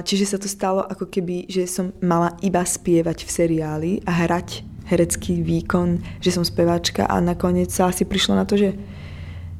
čiže 0.07 0.31
sa 0.31 0.37
to 0.39 0.47
stalo 0.47 0.79
ako 0.87 1.11
keby, 1.11 1.51
že 1.51 1.67
som 1.67 1.91
mala 1.99 2.39
iba 2.39 2.63
spievať 2.63 3.27
v 3.27 3.29
seriáli 3.29 3.91
a 4.07 4.11
hrať 4.23 4.63
herecký 4.87 5.43
výkon, 5.43 5.99
že 6.23 6.31
som 6.31 6.45
speváčka 6.45 7.03
a 7.03 7.19
nakoniec 7.19 7.67
sa 7.73 7.91
asi 7.91 8.07
prišlo 8.07 8.37
na 8.37 8.47
to, 8.47 8.55
že 8.55 8.77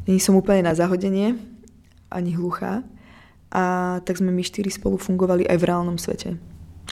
nie 0.07 0.21
som 0.21 0.37
úplne 0.37 0.63
na 0.63 0.77
zahodenie, 0.77 1.35
ani 2.13 2.31
hluchá. 2.37 2.85
A 3.51 3.97
tak 4.05 4.19
sme 4.21 4.31
my 4.31 4.43
štyri 4.45 4.69
spolu 4.69 4.95
fungovali 4.95 5.47
aj 5.49 5.57
v 5.59 5.67
reálnom 5.67 5.97
svete. 5.97 6.37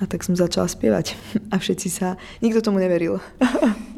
A 0.02 0.10
tak 0.10 0.26
som 0.26 0.34
začala 0.34 0.65
spievať. 0.65 1.15
A 1.54 1.62
všetci 1.62 1.88
sa... 1.88 2.17
Nikto 2.41 2.65
tomu 2.65 2.82
neveril. 2.82 3.22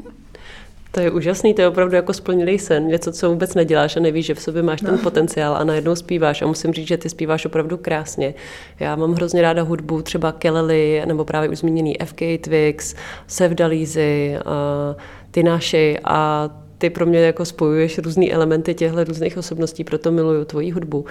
To 0.96 1.02
je 1.02 1.12
úžasný, 1.12 1.54
to 1.54 1.62
je 1.62 1.68
opravdu 1.68 1.96
jako 1.96 2.14
splnilý 2.14 2.60
sen, 2.60 2.88
něco, 2.88 3.12
co 3.12 3.30
vůbec 3.30 3.56
neděláš 3.56 3.98
a 3.98 4.00
nevíš, 4.00 4.26
že 4.26 4.34
v 4.34 4.42
sobě 4.42 4.64
máš 4.64 4.82
no. 4.82 4.90
ten 4.90 5.00
potenciál 5.00 5.56
a 5.56 5.64
najednou 5.64 5.96
zpíváš 5.96 6.42
a 6.42 6.48
musím 6.48 6.74
říct, 6.74 6.88
že 6.88 6.98
ty 6.98 7.10
zpíváš 7.10 7.46
opravdu 7.46 7.78
krásně. 7.78 8.34
Já 8.80 8.96
mám 8.96 9.14
hrozně 9.14 9.42
ráda 9.42 9.62
hudbu, 9.64 10.02
třeba 10.02 10.32
Kelly, 10.32 11.02
nebo 11.06 11.26
právě 11.26 11.50
už 11.50 11.58
zmíněný 11.58 11.96
FK 12.06 12.20
Twix, 12.42 12.96
Sevdalízy, 13.28 14.38
uh, 14.46 15.02
ty 15.32 15.44
naši 15.44 15.98
a 16.04 16.50
ty 16.78 16.90
pro 16.90 17.06
mě 17.06 17.20
jako 17.20 17.46
spojuješ 17.46 17.98
různé 17.98 18.32
elementy 18.32 18.74
těchto 18.74 19.04
různých 19.04 19.38
osobností, 19.38 19.84
proto 19.84 20.12
miluju 20.12 20.46
tvoji 20.46 20.72
hudbu. 20.72 21.06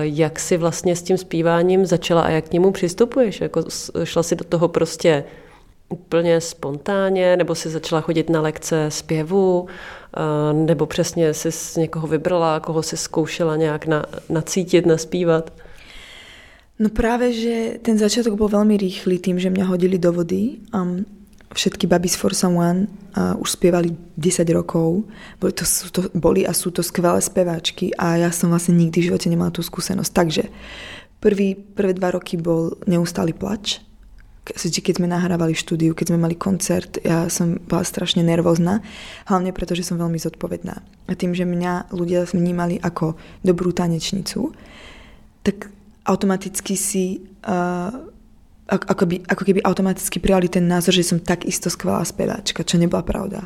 Jak 0.00 0.40
si 0.40 0.56
vlastně 0.56 0.96
s 0.96 1.02
tím 1.02 1.18
zpíváním 1.18 1.86
začala 1.86 2.22
a 2.22 2.30
jak 2.30 2.48
k 2.48 2.52
němu 2.52 2.72
přistupuješ? 2.72 3.40
Jako 3.40 3.62
šla 4.04 4.22
si 4.22 4.36
do 4.36 4.44
toho 4.44 4.68
prostě 4.68 5.24
úplně 5.88 6.40
spontánně, 6.40 7.36
nebo 7.36 7.54
si 7.54 7.70
začala 7.70 8.00
chodit 8.00 8.30
na 8.30 8.40
lekce 8.40 8.90
zpěvu, 8.90 9.66
nebo 10.52 10.86
přesně 10.86 11.34
si 11.34 11.52
z 11.52 11.76
někoho 11.76 12.06
vybrala, 12.06 12.60
koho 12.60 12.82
si 12.82 12.96
zkoušela 12.96 13.56
nějak 13.56 13.86
na, 13.86 14.04
nacítit, 14.28 14.86
naspívat? 14.86 15.50
No 16.74 16.90
práve, 16.90 17.30
že 17.30 17.78
ten 17.86 17.94
začiatok 17.94 18.34
bol 18.34 18.50
veľmi 18.50 18.74
rýchly 18.74 19.22
tým, 19.22 19.38
že 19.38 19.46
mňa 19.46 19.70
hodili 19.70 19.94
do 19.94 20.10
vody. 20.10 20.58
Um, 20.74 21.06
všetky 21.54 21.86
baby 21.86 22.10
z 22.10 22.18
For 22.18 22.34
Someone 22.34 22.90
uh, 23.14 23.38
už 23.38 23.54
spievali 23.54 23.94
10 24.18 24.42
rokov. 24.50 25.06
Boli, 25.38 25.52
to, 25.54 25.62
sú 25.62 25.94
to, 25.94 26.10
boli 26.18 26.42
a 26.42 26.50
sú 26.50 26.74
to 26.74 26.82
skvelé 26.82 27.22
speváčky 27.22 27.94
a 27.94 28.18
ja 28.18 28.34
som 28.34 28.50
vlastne 28.50 28.74
nikdy 28.74 29.06
v 29.06 29.06
živote 29.14 29.30
nemala 29.30 29.54
tú 29.54 29.62
skúsenosť. 29.62 30.10
Takže 30.10 30.44
prvý, 31.22 31.54
prvé 31.54 31.94
dva 31.94 32.18
roky 32.18 32.34
bol 32.34 32.74
neustály 32.90 33.30
plač. 33.30 33.78
Keď 34.44 35.00
sme 35.00 35.08
nahrávali 35.08 35.56
štúdiu, 35.56 35.96
keď 35.96 36.12
sme 36.12 36.20
mali 36.20 36.36
koncert, 36.36 37.00
ja 37.00 37.32
som 37.32 37.56
bola 37.64 37.80
strašne 37.80 38.20
nervózna, 38.20 38.84
hlavne 39.24 39.56
preto, 39.56 39.72
že 39.72 39.88
som 39.88 39.96
veľmi 39.96 40.20
zodpovedná. 40.20 40.84
A 41.08 41.12
tým, 41.16 41.32
že 41.32 41.48
mňa 41.48 41.88
ľudia 41.96 42.28
vnímali 42.28 42.76
ako 42.76 43.16
dobrú 43.40 43.72
tanečnicu, 43.72 44.52
tak 45.40 45.72
automaticky 46.04 46.76
si 46.76 47.24
uh, 47.48 47.88
ako, 48.68 49.04
by, 49.04 49.16
ako 49.28 49.42
keby 49.44 49.60
automaticky 49.64 50.20
prijali 50.20 50.48
ten 50.48 50.64
názor, 50.64 50.96
že 50.96 51.04
som 51.04 51.20
takisto 51.20 51.68
skvelá 51.68 52.04
speváčka, 52.04 52.64
čo 52.64 52.80
nebola 52.80 53.04
pravda. 53.04 53.44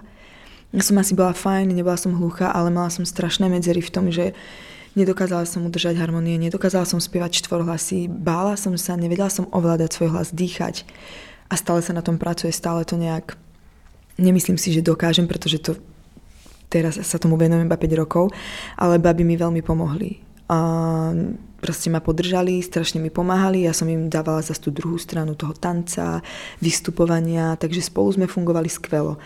Ja 0.70 0.82
som 0.84 1.00
asi 1.00 1.16
bola 1.16 1.32
fajn, 1.32 1.72
nebola 1.74 1.96
som 1.96 2.14
hluchá, 2.14 2.52
ale 2.52 2.68
mala 2.70 2.92
som 2.92 3.02
strašné 3.02 3.48
medzery 3.48 3.80
v 3.80 3.92
tom, 3.94 4.12
že 4.12 4.37
nedokázala 4.98 5.46
som 5.46 5.62
udržať 5.62 5.94
harmonie, 5.94 6.34
nedokázala 6.37 6.82
som 6.82 6.98
spievať 6.98 7.46
štvorhlasy, 7.46 8.11
bála 8.11 8.58
som 8.58 8.74
sa, 8.74 8.98
nevedela 8.98 9.30
som 9.30 9.46
ovládať 9.54 9.94
svoj 9.94 10.11
hlas, 10.11 10.34
dýchať 10.34 10.82
a 11.48 11.54
stále 11.54 11.80
sa 11.80 11.94
na 11.94 12.02
tom 12.02 12.18
pracuje, 12.18 12.50
stále 12.50 12.82
to 12.82 12.98
nejak 12.98 13.38
nemyslím 14.18 14.58
si, 14.58 14.74
že 14.74 14.82
dokážem, 14.82 15.30
pretože 15.30 15.62
to 15.62 15.78
teraz 16.68 17.00
sa 17.00 17.16
tomu 17.16 17.40
venujem 17.40 17.64
iba 17.64 17.78
5 17.78 18.00
rokov, 18.02 18.34
ale 18.76 19.00
baby 19.00 19.24
mi 19.24 19.40
veľmi 19.40 19.64
pomohli. 19.64 20.20
A 20.48 20.58
proste 21.61 21.88
ma 21.88 22.00
podržali, 22.00 22.61
strašne 22.61 23.00
mi 23.00 23.08
pomáhali, 23.08 23.64
ja 23.64 23.72
som 23.72 23.88
im 23.88 24.12
dávala 24.12 24.44
za 24.44 24.52
tú 24.56 24.68
druhú 24.68 25.00
stranu 25.00 25.32
toho 25.32 25.56
tanca, 25.56 26.20
vystupovania, 26.61 27.56
takže 27.56 27.88
spolu 27.88 28.20
sme 28.20 28.26
fungovali 28.28 28.68
skvelo. 28.68 29.16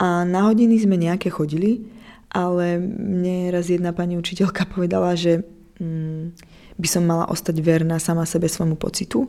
A 0.00 0.26
na 0.26 0.46
hodiny 0.50 0.78
sme 0.82 0.98
nejaké 0.98 1.30
chodili, 1.30 1.86
ale 2.30 2.78
mne 2.80 3.50
raz 3.50 3.68
jedna 3.68 3.90
pani 3.90 4.16
učiteľka 4.16 4.70
povedala, 4.74 5.18
že 5.18 5.42
mm, 5.82 6.34
by 6.80 6.88
som 6.88 7.02
mala 7.04 7.28
ostať 7.28 7.58
verná 7.60 7.98
sama 7.98 8.24
sebe 8.24 8.46
svojmu 8.46 8.78
pocitu. 8.78 9.28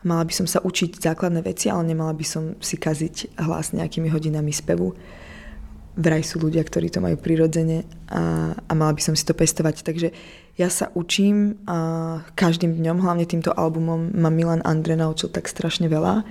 Mala 0.00 0.24
by 0.24 0.32
som 0.32 0.46
sa 0.48 0.64
učiť 0.64 1.00
základné 1.00 1.44
veci, 1.44 1.68
ale 1.68 1.84
nemala 1.84 2.16
by 2.16 2.24
som 2.24 2.56
si 2.58 2.80
kaziť 2.80 3.36
hlas 3.36 3.76
nejakými 3.76 4.08
hodinami 4.08 4.50
spevu 4.50 4.96
vraj 6.00 6.22
sú 6.22 6.38
ľudia, 6.38 6.62
ktorí 6.62 6.88
to 6.88 7.02
majú 7.02 7.18
prirodzene 7.18 7.82
a, 8.08 8.54
a 8.54 8.72
mala 8.72 8.94
by 8.94 9.02
som 9.02 9.14
si 9.18 9.26
to 9.26 9.34
pestovať. 9.34 9.82
Takže 9.82 10.08
ja 10.54 10.68
sa 10.70 10.88
učím 10.96 11.58
a 11.66 12.20
každým 12.38 12.78
dňom, 12.78 13.02
hlavne 13.02 13.26
týmto 13.26 13.50
albumom 13.50 14.14
ma 14.14 14.30
Milan 14.30 14.62
Andre 14.62 14.94
naučil 14.94 15.28
tak 15.28 15.50
strašne 15.50 15.90
veľa. 15.90 16.22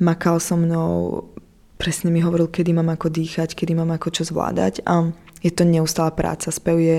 Makal 0.00 0.40
so 0.40 0.56
mnou, 0.56 1.26
presne 1.80 2.12
mi 2.12 2.20
hovoril, 2.20 2.52
kedy 2.52 2.76
mám 2.76 2.92
ako 2.92 3.08
dýchať, 3.08 3.56
kedy 3.56 3.72
mám 3.72 3.96
ako 3.96 4.12
čo 4.12 4.22
zvládať 4.28 4.84
a 4.84 5.08
je 5.40 5.48
to 5.48 5.64
neustála 5.64 6.12
práca. 6.12 6.52
Spev 6.52 6.76
je, 6.76 6.98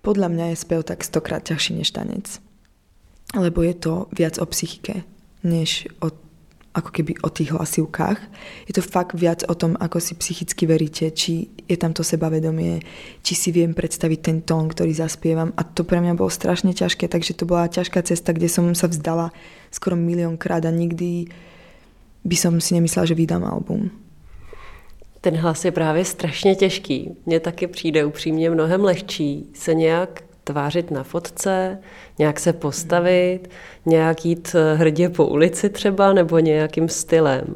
podľa 0.00 0.32
mňa 0.32 0.44
je 0.56 0.62
spev 0.64 0.80
tak 0.80 1.04
stokrát 1.04 1.44
ťažší 1.44 1.76
než 1.76 1.92
tanec. 1.92 2.40
Lebo 3.36 3.60
je 3.60 3.76
to 3.76 4.08
viac 4.16 4.40
o 4.40 4.48
psychike, 4.48 5.04
než 5.44 5.92
o 6.00 6.08
ako 6.72 6.88
keby 6.88 7.20
o 7.20 7.28
tých 7.28 7.52
hlasivkách. 7.52 8.18
Je 8.64 8.72
to 8.72 8.80
fakt 8.80 9.12
viac 9.12 9.44
o 9.44 9.52
tom, 9.52 9.76
ako 9.76 10.00
si 10.00 10.16
psychicky 10.16 10.64
veríte, 10.64 11.12
či 11.12 11.52
je 11.68 11.76
tam 11.76 11.92
to 11.92 12.00
sebavedomie, 12.00 12.80
či 13.20 13.36
si 13.36 13.52
viem 13.52 13.76
predstaviť 13.76 14.20
ten 14.24 14.38
tón, 14.40 14.72
ktorý 14.72 14.96
zaspievam. 14.96 15.52
A 15.60 15.68
to 15.68 15.84
pre 15.84 16.00
mňa 16.00 16.16
bolo 16.16 16.32
strašne 16.32 16.72
ťažké, 16.72 17.12
takže 17.12 17.36
to 17.36 17.44
bola 17.44 17.68
ťažká 17.68 18.00
cesta, 18.00 18.32
kde 18.32 18.48
som 18.48 18.64
sa 18.72 18.88
vzdala 18.88 19.36
skoro 19.68 20.00
miliónkrát 20.00 20.64
a 20.64 20.72
nikdy 20.72 21.28
by 22.24 22.36
som 22.36 22.60
si 22.60 22.74
nemyslela, 22.74 23.06
že 23.06 23.14
vydám 23.14 23.44
album. 23.44 23.90
Ten 25.20 25.36
hlas 25.36 25.64
je 25.64 25.72
právě 25.72 26.04
strašně 26.04 26.54
těžký. 26.54 27.16
Mně 27.26 27.40
taky 27.40 27.66
přijde 27.66 28.04
upřímně 28.04 28.50
mnohem 28.50 28.84
lehčí 28.84 29.46
se 29.54 29.74
nějak 29.74 30.22
tvářit 30.44 30.90
na 30.90 31.02
fotce, 31.02 31.78
nějak 32.18 32.40
se 32.40 32.52
postavit, 32.52 33.40
nějak 33.86 34.24
jít 34.24 34.54
eh, 34.54 34.74
hrdě 34.74 35.08
po 35.08 35.26
ulici 35.26 35.70
třeba 35.70 36.12
nebo 36.12 36.38
nějakým 36.38 36.88
stylem. 36.88 37.54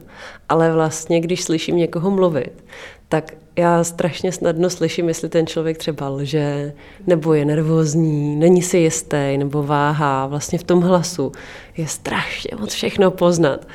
Ale 0.48 0.72
vlastně, 0.72 1.20
když 1.20 1.42
slyším 1.42 1.76
někoho 1.76 2.10
mluvit, 2.10 2.64
tak 3.08 3.32
já 3.58 3.84
strašně 3.84 4.32
snadno 4.32 4.70
slyším, 4.70 5.08
jestli 5.08 5.28
ten 5.28 5.46
člověk 5.46 5.78
třeba 5.78 6.08
lže, 6.08 6.72
nebo 7.06 7.34
je 7.34 7.44
nervózní, 7.44 8.36
není 8.36 8.62
si 8.62 8.78
jistý, 8.78 9.36
nebo 9.38 9.62
váhá. 9.62 10.26
Vlastně 10.26 10.58
v 10.58 10.64
tom 10.64 10.80
hlasu 10.80 11.32
je 11.76 11.86
strašně 11.86 12.50
moc 12.60 12.72
všechno 12.72 13.10
poznat. 13.10 13.66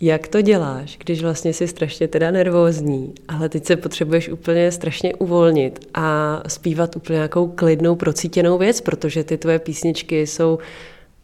Jak 0.00 0.28
to 0.28 0.42
děláš, 0.42 0.98
když 0.98 1.22
vlastně 1.22 1.52
jsi 1.52 1.68
strašně 1.68 2.08
teda 2.08 2.30
nervózní, 2.30 3.14
ale 3.28 3.48
teď 3.48 3.64
se 3.64 3.76
potřebuješ 3.76 4.28
úplně 4.28 4.72
strašně 4.72 5.14
uvolnit 5.14 5.88
a 5.94 6.42
zpívat 6.48 6.96
úplně 6.96 7.16
nějakou 7.16 7.48
klidnou, 7.48 7.94
procítěnou 7.94 8.58
věc, 8.58 8.80
protože 8.80 9.24
ty 9.24 9.38
tvoje 9.38 9.58
písničky 9.58 10.26
jsou 10.26 10.58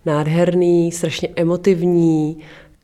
nádherný, 0.07 0.93
strašně 0.93 1.29
emotivní, 1.37 2.39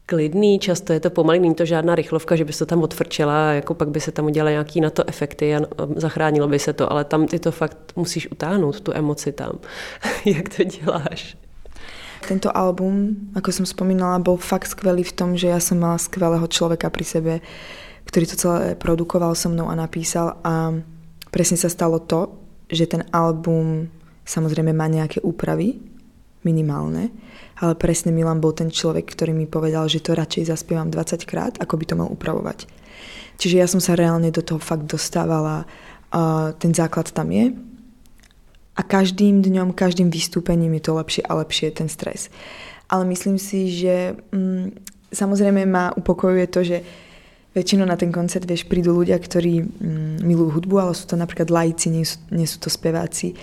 klidný, 0.06 0.58
často 0.58 0.92
je 0.92 1.00
to 1.00 1.10
pomalý, 1.10 1.38
není 1.38 1.54
to 1.54 1.64
žádná 1.64 1.94
rychlovka, 1.94 2.36
že 2.36 2.44
bys 2.44 2.58
to 2.58 2.66
tam 2.66 2.82
odfrčela, 2.82 3.52
jako 3.52 3.74
pak 3.74 3.88
by 3.88 4.00
se 4.00 4.12
tam 4.12 4.26
udělala 4.26 4.50
nějaký 4.50 4.80
na 4.80 4.90
to 4.90 5.08
efekty 5.08 5.56
a 5.56 5.60
zachránilo 5.96 6.48
by 6.48 6.58
se 6.58 6.72
to, 6.72 6.92
ale 6.92 7.04
tam 7.04 7.26
ty 7.26 7.38
to 7.38 7.52
fakt 7.52 7.78
musíš 7.96 8.32
utáhnout, 8.32 8.80
tu 8.80 8.92
emoci 8.94 9.32
tam. 9.32 9.52
Jak 10.24 10.56
to 10.56 10.64
děláš? 10.64 11.36
Tento 12.20 12.52
album, 12.52 13.16
ako 13.34 13.50
som 13.50 13.66
spomínala, 13.66 14.22
bol 14.22 14.36
fakt 14.36 14.70
skvelý 14.70 15.02
v 15.02 15.16
tom, 15.16 15.30
že 15.34 15.50
ja 15.50 15.58
som 15.58 15.80
mala 15.80 15.98
skvelého 15.98 16.44
človeka 16.46 16.92
pri 16.92 17.04
sebe, 17.04 17.32
ktorý 18.06 18.24
to 18.28 18.36
celé 18.36 18.76
produkoval 18.76 19.34
so 19.34 19.50
mnou 19.50 19.70
a 19.70 19.74
napísal 19.74 20.38
a 20.42 20.74
presne 21.30 21.56
sa 21.56 21.70
stalo 21.70 22.02
to, 22.02 22.30
že 22.70 22.86
ten 22.86 23.02
album 23.10 23.90
samozrejme 24.26 24.70
má 24.70 24.86
nejaké 24.86 25.18
úpravy, 25.26 25.82
minimálne, 26.40 27.12
ale 27.60 27.76
presne 27.76 28.16
Milan 28.16 28.40
bol 28.40 28.56
ten 28.56 28.72
človek, 28.72 29.04
ktorý 29.12 29.36
mi 29.36 29.44
povedal, 29.44 29.84
že 29.92 30.00
to 30.00 30.16
radšej 30.16 30.48
zaspievam 30.48 30.88
20 30.88 31.28
krát, 31.28 31.52
ako 31.60 31.76
by 31.76 31.84
to 31.84 31.98
mal 32.00 32.08
upravovať. 32.08 32.64
Čiže 33.36 33.56
ja 33.60 33.66
som 33.68 33.80
sa 33.80 33.96
reálne 33.96 34.32
do 34.32 34.40
toho 34.40 34.60
fakt 34.60 34.88
dostávala, 34.88 35.68
a 36.10 36.50
ten 36.56 36.74
základ 36.74 37.12
tam 37.12 37.28
je, 37.30 37.54
a 38.76 38.80
každým 38.82 39.42
dňom, 39.42 39.74
každým 39.74 40.08
vystúpením 40.08 40.74
je 40.78 40.82
to 40.86 40.92
lepšie 40.94 41.22
a 41.26 41.32
lepšie 41.42 41.74
ten 41.74 41.88
stres. 41.90 42.30
Ale 42.90 43.06
myslím 43.06 43.38
si, 43.38 43.70
že 43.70 44.14
mm, 44.30 44.74
samozrejme 45.10 45.66
ma 45.66 45.94
upokojuje 45.94 46.46
to, 46.50 46.60
že 46.62 46.78
väčšinou 47.50 47.82
na 47.82 47.98
ten 47.98 48.14
koncert, 48.14 48.46
vieš, 48.46 48.70
prídu 48.70 48.94
ľudia, 48.94 49.18
ktorí 49.18 49.62
mm, 49.62 50.22
milujú 50.22 50.50
hudbu, 50.54 50.74
ale 50.78 50.92
sú 50.94 51.10
to 51.10 51.18
napríklad 51.18 51.50
lajci, 51.50 51.90
nie 51.90 52.06
sú, 52.06 52.18
nie 52.30 52.46
sú 52.46 52.62
to 52.62 52.70
speváci. 52.70 53.34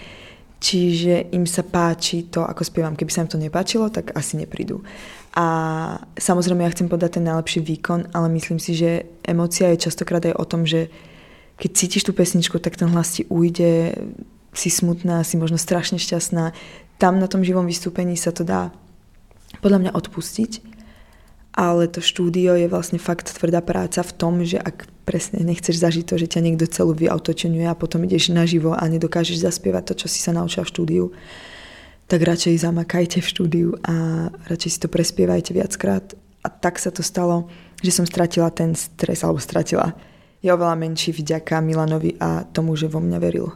Čiže 0.57 1.29
im 1.37 1.45
sa 1.45 1.61
páči 1.61 2.33
to, 2.33 2.41
ako 2.41 2.65
spievam. 2.65 2.97
Keby 2.97 3.11
sa 3.13 3.21
im 3.21 3.29
to 3.29 3.37
nepáčilo, 3.37 3.93
tak 3.93 4.15
asi 4.17 4.41
neprídu. 4.41 4.81
A 5.37 5.45
samozrejme 6.17 6.65
ja 6.65 6.73
chcem 6.73 6.89
podať 6.89 7.21
ten 7.21 7.29
najlepší 7.29 7.61
výkon, 7.61 8.09
ale 8.09 8.27
myslím 8.33 8.57
si, 8.57 8.73
že 8.73 9.05
emocia 9.21 9.69
je 9.69 9.85
častokrát 9.85 10.25
aj 10.25 10.33
o 10.33 10.45
tom, 10.49 10.65
že 10.65 10.89
keď 11.61 11.69
cítiš 11.77 12.09
tú 12.09 12.11
pesničku, 12.17 12.57
tak 12.57 12.73
ten 12.73 12.89
hlas 12.89 13.21
ti 13.21 13.29
ujde, 13.29 13.93
si 14.57 14.73
smutná, 14.73 15.21
si 15.21 15.37
možno 15.37 15.61
strašne 15.61 16.01
šťastná. 16.01 16.57
Tam 16.97 17.21
na 17.21 17.29
tom 17.29 17.45
živom 17.45 17.69
vystúpení 17.69 18.17
sa 18.17 18.33
to 18.33 18.41
dá 18.41 18.73
podľa 19.61 19.87
mňa 19.87 19.91
odpustiť 19.93 20.77
ale 21.57 21.89
to 21.89 22.05
štúdio 22.05 22.53
je 22.53 22.69
vlastne 22.69 23.01
fakt 23.01 23.33
tvrdá 23.33 23.65
práca 23.65 24.05
v 24.05 24.13
tom, 24.13 24.45
že 24.45 24.61
ak 24.61 24.85
presne 25.09 25.41
nechceš 25.41 25.81
zažiť 25.81 26.05
to, 26.05 26.15
že 26.21 26.37
ťa 26.37 26.45
niekto 26.45 26.69
celú 26.69 26.93
vyautočenuje 26.93 27.65
a 27.65 27.73
potom 27.73 28.05
ideš 28.05 28.29
naživo 28.29 28.77
a 28.77 28.85
nedokážeš 28.85 29.41
zaspievať 29.41 29.83
to, 29.89 29.93
čo 30.05 30.07
si 30.07 30.21
sa 30.21 30.37
naučila 30.37 30.69
v 30.69 30.71
štúdiu, 30.77 31.05
tak 32.05 32.21
radšej 32.21 32.61
zamakajte 32.61 33.25
v 33.25 33.27
štúdiu 33.27 33.69
a 33.81 34.29
radšej 34.45 34.69
si 34.69 34.79
to 34.85 34.87
prespievajte 34.87 35.57
viackrát. 35.57 36.13
A 36.45 36.47
tak 36.53 36.77
sa 36.77 36.93
to 36.93 37.01
stalo, 37.01 37.49
že 37.81 37.89
som 37.89 38.05
stratila 38.05 38.53
ten 38.53 38.77
stres, 38.77 39.25
alebo 39.25 39.41
stratila. 39.41 39.97
Je 40.45 40.53
oveľa 40.53 40.77
menší 40.77 41.09
vďaka 41.09 41.57
Milanovi 41.65 42.21
a 42.21 42.45
tomu, 42.45 42.77
že 42.77 42.85
vo 42.85 43.01
mňa 43.01 43.17
veril. 43.17 43.49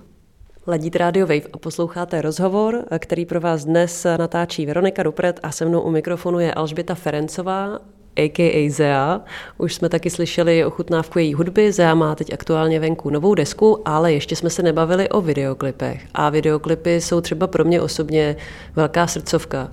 Ladíte 0.68 0.98
Radio 0.98 1.28
Wave 1.28 1.48
a 1.54 1.58
posloucháte 1.58 2.22
rozhovor, 2.22 2.86
který 3.00 3.26
pro 3.26 3.40
vás 3.40 3.66
dnes 3.66 4.06
natáčí 4.18 4.66
Veronika 4.66 5.04
Rupret 5.04 5.40
a 5.44 5.52
se 5.52 5.66
mnou 5.66 5.82
u 5.82 5.92
mikrofonu 5.92 6.40
je 6.40 6.54
Alžběta 6.54 6.96
Ferencová, 6.96 7.80
a.k.a. 8.16 8.70
Zea. 8.70 9.22
Už 9.58 9.76
jsme 9.76 9.90
taky 9.90 10.10
slyšeli 10.10 10.66
ochutnávku 10.66 11.20
její 11.20 11.34
hudby. 11.34 11.72
Zea 11.72 11.96
má 11.96 12.16
teď 12.16 12.34
aktuálně 12.34 12.80
venku 12.80 13.10
novou 13.10 13.36
desku, 13.36 13.82
ale 13.86 14.14
ještě 14.14 14.36
jsme 14.36 14.50
se 14.50 14.64
nebavili 14.64 15.10
o 15.10 15.22
videoklipech. 15.22 16.06
A 16.14 16.30
videoklipy 16.30 17.02
jsou 17.02 17.22
třeba 17.22 17.48
pro 17.48 17.64
mě 17.64 17.82
osobně 17.82 18.36
velká 18.76 19.08
srdcovka. 19.08 19.72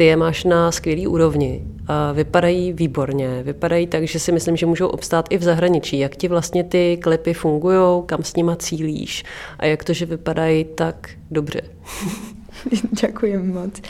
Ty 0.00 0.06
je 0.06 0.16
máš 0.16 0.44
na 0.44 0.72
skvělý 0.72 1.06
úrovni. 1.06 1.64
Vypadají 2.12 2.72
výborně. 2.72 3.42
Vypadají 3.42 3.86
tak, 3.86 4.04
že 4.06 4.18
si 4.18 4.32
myslím, 4.32 4.56
že 4.56 4.66
můžou 4.66 4.86
obstát 4.86 5.26
i 5.30 5.38
v 5.38 5.42
zahraničí. 5.42 5.98
Jak 5.98 6.16
ti 6.16 6.28
vlastně 6.28 6.64
ty 6.64 6.98
klipy 7.02 7.34
fungují, 7.34 8.02
kam 8.06 8.22
s 8.22 8.36
nima 8.36 8.56
cílíš 8.56 9.24
a 9.58 9.66
jak 9.66 9.84
to, 9.84 9.92
že 9.92 10.06
vypadají 10.06 10.64
tak 10.64 11.10
dobře. 11.30 11.60
Ďakujem 13.02 13.54
moc. 13.54 13.82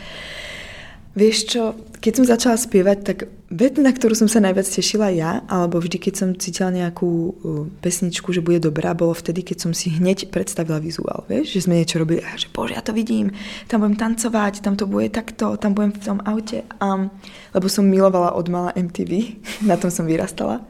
Vieš 1.11 1.37
čo, 1.51 1.63
keď 1.99 2.13
som 2.15 2.25
začala 2.25 2.57
spievať, 2.57 2.99
tak 3.03 3.19
vec, 3.51 3.75
na 3.83 3.91
ktorú 3.91 4.15
som 4.15 4.31
sa 4.31 4.39
najviac 4.39 4.63
tešila 4.63 5.11
ja, 5.11 5.43
alebo 5.51 5.83
vždy, 5.83 5.99
keď 5.99 6.15
som 6.15 6.29
cítila 6.39 6.71
nejakú 6.71 7.11
uh, 7.11 7.33
pesničku, 7.83 8.31
že 8.31 8.39
bude 8.39 8.63
dobrá, 8.63 8.95
bolo 8.95 9.11
vtedy, 9.11 9.43
keď 9.43 9.59
som 9.59 9.73
si 9.75 9.91
hneď 9.91 10.31
predstavila 10.31 10.79
vizuál, 10.79 11.27
vieš, 11.27 11.59
že 11.59 11.67
sme 11.67 11.83
niečo 11.83 11.99
robili 11.99 12.23
a 12.23 12.39
že 12.39 12.47
bože, 12.55 12.79
ja 12.79 12.83
to 12.87 12.95
vidím, 12.95 13.35
tam 13.67 13.83
budem 13.83 13.99
tancovať, 13.99 14.63
tam 14.63 14.79
to 14.79 14.87
bude 14.87 15.11
takto, 15.11 15.59
tam 15.59 15.75
budem 15.75 15.99
v 15.99 16.01
tom 16.01 16.19
aute. 16.23 16.63
Um, 16.79 17.11
lebo 17.51 17.67
som 17.67 17.91
milovala 17.91 18.39
od 18.39 18.47
mala 18.47 18.71
MTV, 18.79 19.43
na 19.71 19.75
tom 19.75 19.91
som 19.91 20.07
vyrastala. 20.07 20.63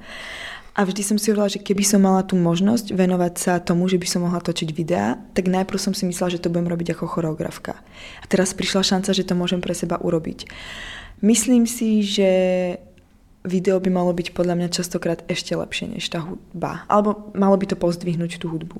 A 0.78 0.86
vždy 0.86 1.02
som 1.02 1.18
si 1.18 1.34
hovorila, 1.34 1.50
že 1.50 1.58
keby 1.58 1.82
som 1.82 2.06
mala 2.06 2.22
tú 2.22 2.38
možnosť 2.38 2.94
venovať 2.94 3.34
sa 3.36 3.52
tomu, 3.58 3.90
že 3.90 3.98
by 3.98 4.06
som 4.06 4.22
mohla 4.22 4.38
točiť 4.38 4.70
videá, 4.70 5.18
tak 5.34 5.50
najprv 5.50 5.78
som 5.82 5.92
si 5.92 6.06
myslela, 6.06 6.38
že 6.38 6.42
to 6.42 6.52
budem 6.52 6.70
robiť 6.70 6.94
ako 6.94 7.10
choreografka. 7.10 7.74
A 8.22 8.24
teraz 8.30 8.54
prišla 8.54 8.86
šanca, 8.86 9.10
že 9.10 9.26
to 9.26 9.34
môžem 9.34 9.58
pre 9.58 9.74
seba 9.74 9.98
urobiť. 9.98 10.46
Myslím 11.20 11.66
si, 11.66 12.06
že 12.06 12.30
video 13.42 13.82
by 13.82 13.90
malo 13.90 14.12
byť 14.14 14.30
podľa 14.30 14.54
mňa 14.56 14.68
častokrát 14.70 15.26
ešte 15.26 15.58
lepšie 15.58 15.96
než 15.96 16.06
tá 16.06 16.22
hudba. 16.22 16.86
Alebo 16.86 17.32
malo 17.34 17.56
by 17.58 17.66
to 17.72 17.76
pozdvihnúť 17.76 18.38
tú 18.38 18.52
hudbu. 18.52 18.78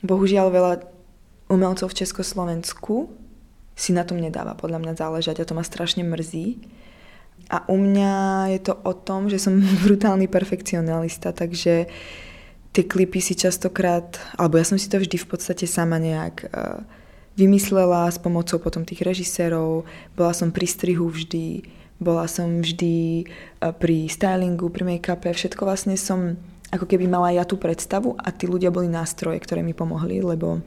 Bohužiaľ 0.00 0.48
veľa 0.48 0.72
umelcov 1.52 1.92
v 1.92 1.98
Československu 2.06 3.10
si 3.74 3.90
na 3.92 4.06
tom 4.06 4.16
nedáva 4.22 4.56
podľa 4.56 4.80
mňa 4.80 4.92
záležať 4.96 5.42
a 5.42 5.48
to 5.48 5.52
ma 5.52 5.66
strašne 5.66 6.06
mrzí 6.06 6.62
a 7.48 7.64
u 7.70 7.76
mňa 7.80 8.12
je 8.58 8.60
to 8.68 8.74
o 8.84 8.92
tom, 8.92 9.30
že 9.32 9.40
som 9.40 9.56
brutálny 9.86 10.28
perfekcionalista, 10.28 11.32
takže 11.32 11.88
tie 12.70 12.84
klipy 12.86 13.18
si 13.18 13.34
častokrát, 13.34 14.20
alebo 14.38 14.58
ja 14.58 14.64
som 14.66 14.78
si 14.78 14.86
to 14.86 15.00
vždy 15.00 15.16
v 15.18 15.28
podstate 15.28 15.66
sama 15.66 15.98
nejak 15.98 16.46
uh, 16.50 16.82
vymyslela 17.34 18.06
s 18.10 18.18
pomocou 18.18 18.62
potom 18.62 18.86
tých 18.86 19.02
režisérov, 19.02 19.88
bola 20.14 20.32
som 20.36 20.54
pri 20.54 20.66
strihu 20.70 21.10
vždy, 21.10 21.66
bola 21.98 22.30
som 22.30 22.62
vždy 22.62 23.26
uh, 23.26 23.74
pri 23.74 24.06
stylingu, 24.06 24.70
pri 24.70 24.86
make-upe, 24.86 25.34
všetko 25.34 25.66
vlastne 25.66 25.98
som 25.98 26.38
ako 26.70 26.86
keby 26.86 27.10
mala 27.10 27.34
ja 27.34 27.42
tú 27.42 27.58
predstavu 27.58 28.14
a 28.14 28.30
tí 28.30 28.46
ľudia 28.46 28.70
boli 28.70 28.86
nástroje, 28.86 29.42
ktoré 29.42 29.66
mi 29.66 29.74
pomohli, 29.74 30.22
lebo 30.22 30.62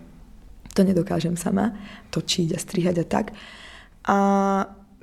to 0.75 0.83
nedokážem 0.83 1.39
sama 1.39 1.71
točiť 2.11 2.51
a 2.51 2.59
strihať 2.59 2.95
a 2.99 3.05
tak. 3.07 3.25
A 4.03 4.17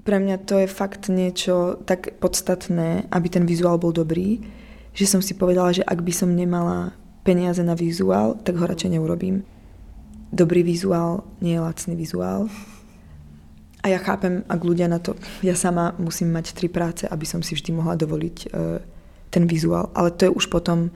pre 0.00 0.16
mňa 0.16 0.36
to 0.48 0.60
je 0.64 0.68
fakt 0.68 1.12
niečo 1.12 1.80
tak 1.84 2.16
podstatné, 2.18 3.08
aby 3.12 3.28
ten 3.28 3.44
vizuál 3.44 3.76
bol 3.76 3.92
dobrý, 3.92 4.40
že 4.96 5.06
som 5.06 5.20
si 5.22 5.36
povedala, 5.36 5.70
že 5.76 5.86
ak 5.86 6.00
by 6.02 6.12
som 6.12 6.34
nemala 6.34 6.96
peniaze 7.22 7.60
na 7.62 7.76
vizuál, 7.76 8.40
tak 8.40 8.56
ho 8.56 8.64
radšej 8.64 8.96
neurobím. 8.96 9.44
Dobrý 10.32 10.62
vizuál 10.62 11.26
nie 11.42 11.58
je 11.58 11.64
lacný 11.64 11.94
vizuál. 11.94 12.48
A 13.80 13.88
ja 13.88 13.96
chápem, 13.96 14.44
ak 14.44 14.60
ľudia 14.60 14.92
na 14.92 15.00
to... 15.00 15.16
Ja 15.40 15.56
sama 15.56 15.96
musím 15.96 16.36
mať 16.36 16.52
tri 16.52 16.68
práce, 16.68 17.08
aby 17.08 17.24
som 17.24 17.40
si 17.40 17.56
vždy 17.56 17.72
mohla 17.72 17.96
dovoliť 17.96 18.36
uh, 18.52 18.78
ten 19.32 19.48
vizuál. 19.48 19.88
Ale 19.96 20.12
to 20.12 20.28
je 20.28 20.36
už 20.36 20.52
potom 20.52 20.92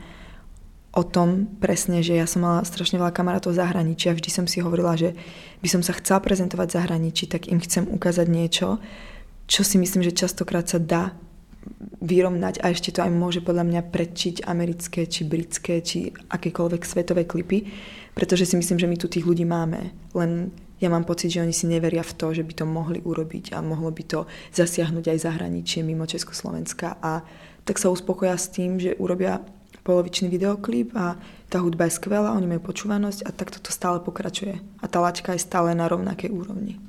o 0.94 1.02
tom 1.02 1.50
presne, 1.59 2.07
že 2.07 2.14
ja 2.14 2.26
som 2.30 2.46
mala 2.46 2.62
strašne 2.62 3.02
veľa 3.02 3.11
kamarátov 3.11 3.50
v 3.50 3.61
zahraničí 3.61 4.07
a 4.09 4.16
vždy 4.16 4.30
som 4.30 4.46
si 4.46 4.62
hovorila, 4.62 4.94
že 4.94 5.18
by 5.59 5.68
som 5.68 5.83
sa 5.83 5.90
chcela 5.98 6.22
prezentovať 6.22 6.66
v 6.70 6.76
zahraničí, 6.78 7.24
tak 7.26 7.50
im 7.50 7.59
chcem 7.59 7.90
ukázať 7.90 8.26
niečo, 8.30 8.78
čo 9.50 9.66
si 9.66 9.76
myslím, 9.76 10.07
že 10.07 10.14
častokrát 10.14 10.70
sa 10.70 10.78
dá 10.78 11.18
vyrovnať 12.04 12.61
a 12.61 12.70
ešte 12.70 12.92
to 12.94 13.00
aj 13.02 13.11
môže 13.11 13.40
podľa 13.40 13.64
mňa 13.66 13.80
predčiť 13.88 14.44
americké, 14.44 15.09
či 15.09 15.24
britské, 15.24 15.80
či 15.80 16.12
akékoľvek 16.12 16.83
svetové 16.85 17.24
klipy, 17.24 17.66
pretože 18.12 18.46
si 18.46 18.54
myslím, 18.54 18.78
že 18.78 18.88
my 18.88 18.96
tu 19.00 19.09
tých 19.09 19.24
ľudí 19.24 19.48
máme. 19.48 19.90
Len 20.12 20.52
ja 20.78 20.92
mám 20.92 21.09
pocit, 21.09 21.33
že 21.33 21.40
oni 21.40 21.57
si 21.57 21.64
neveria 21.64 22.04
v 22.04 22.14
to, 22.14 22.37
že 22.37 22.44
by 22.44 22.52
to 22.52 22.66
mohli 22.68 23.00
urobiť 23.00 23.57
a 23.57 23.64
mohlo 23.64 23.88
by 23.88 24.04
to 24.04 24.28
zasiahnuť 24.52 25.16
aj 25.16 25.24
zahraničie 25.24 25.80
mimo 25.80 26.04
Československa 26.04 27.00
a 27.00 27.24
tak 27.64 27.80
sa 27.80 27.88
uspokoja 27.88 28.37
s 28.37 28.52
tým, 28.52 28.76
že 28.76 28.92
urobia 29.00 29.40
polovičný 29.85 30.33
videoklip 30.33 30.97
a 30.97 31.20
tá 31.53 31.61
hudba 31.61 31.87
je 31.87 32.01
skvelá, 32.01 32.33
oni 32.33 32.49
majú 32.49 32.73
počúvanosť 32.73 33.29
a 33.29 33.31
takto 33.31 33.61
to 33.61 33.70
stále 33.70 34.01
pokračuje. 34.01 34.59
A 34.81 34.85
tá 34.88 34.99
laťka 34.99 35.37
je 35.37 35.44
stále 35.44 35.77
na 35.77 35.87
rovnakej 35.87 36.33
úrovni. 36.33 36.81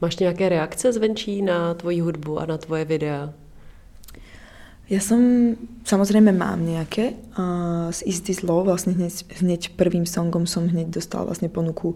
Máš 0.00 0.16
nějaké 0.16 0.48
reakce 0.48 0.92
zvenčí 0.92 1.42
na 1.42 1.74
tvoji 1.74 2.00
hudbu 2.00 2.38
a 2.38 2.46
na 2.46 2.58
tvoje 2.58 2.84
videa? 2.84 3.34
Ja 4.88 5.04
som, 5.04 5.20
samozrejme 5.84 6.32
mám 6.32 6.64
nejaké. 6.64 7.12
Uh, 7.36 7.92
z 7.92 8.08
Is 8.08 8.24
This 8.24 8.40
Love, 8.40 8.72
vlastne 8.72 8.96
hneď, 8.96 9.20
hneď 9.44 9.62
prvým 9.76 10.08
songom 10.08 10.48
som 10.48 10.64
hneď 10.64 10.88
dostala 10.88 11.28
vlastne 11.28 11.52
ponuku 11.52 11.92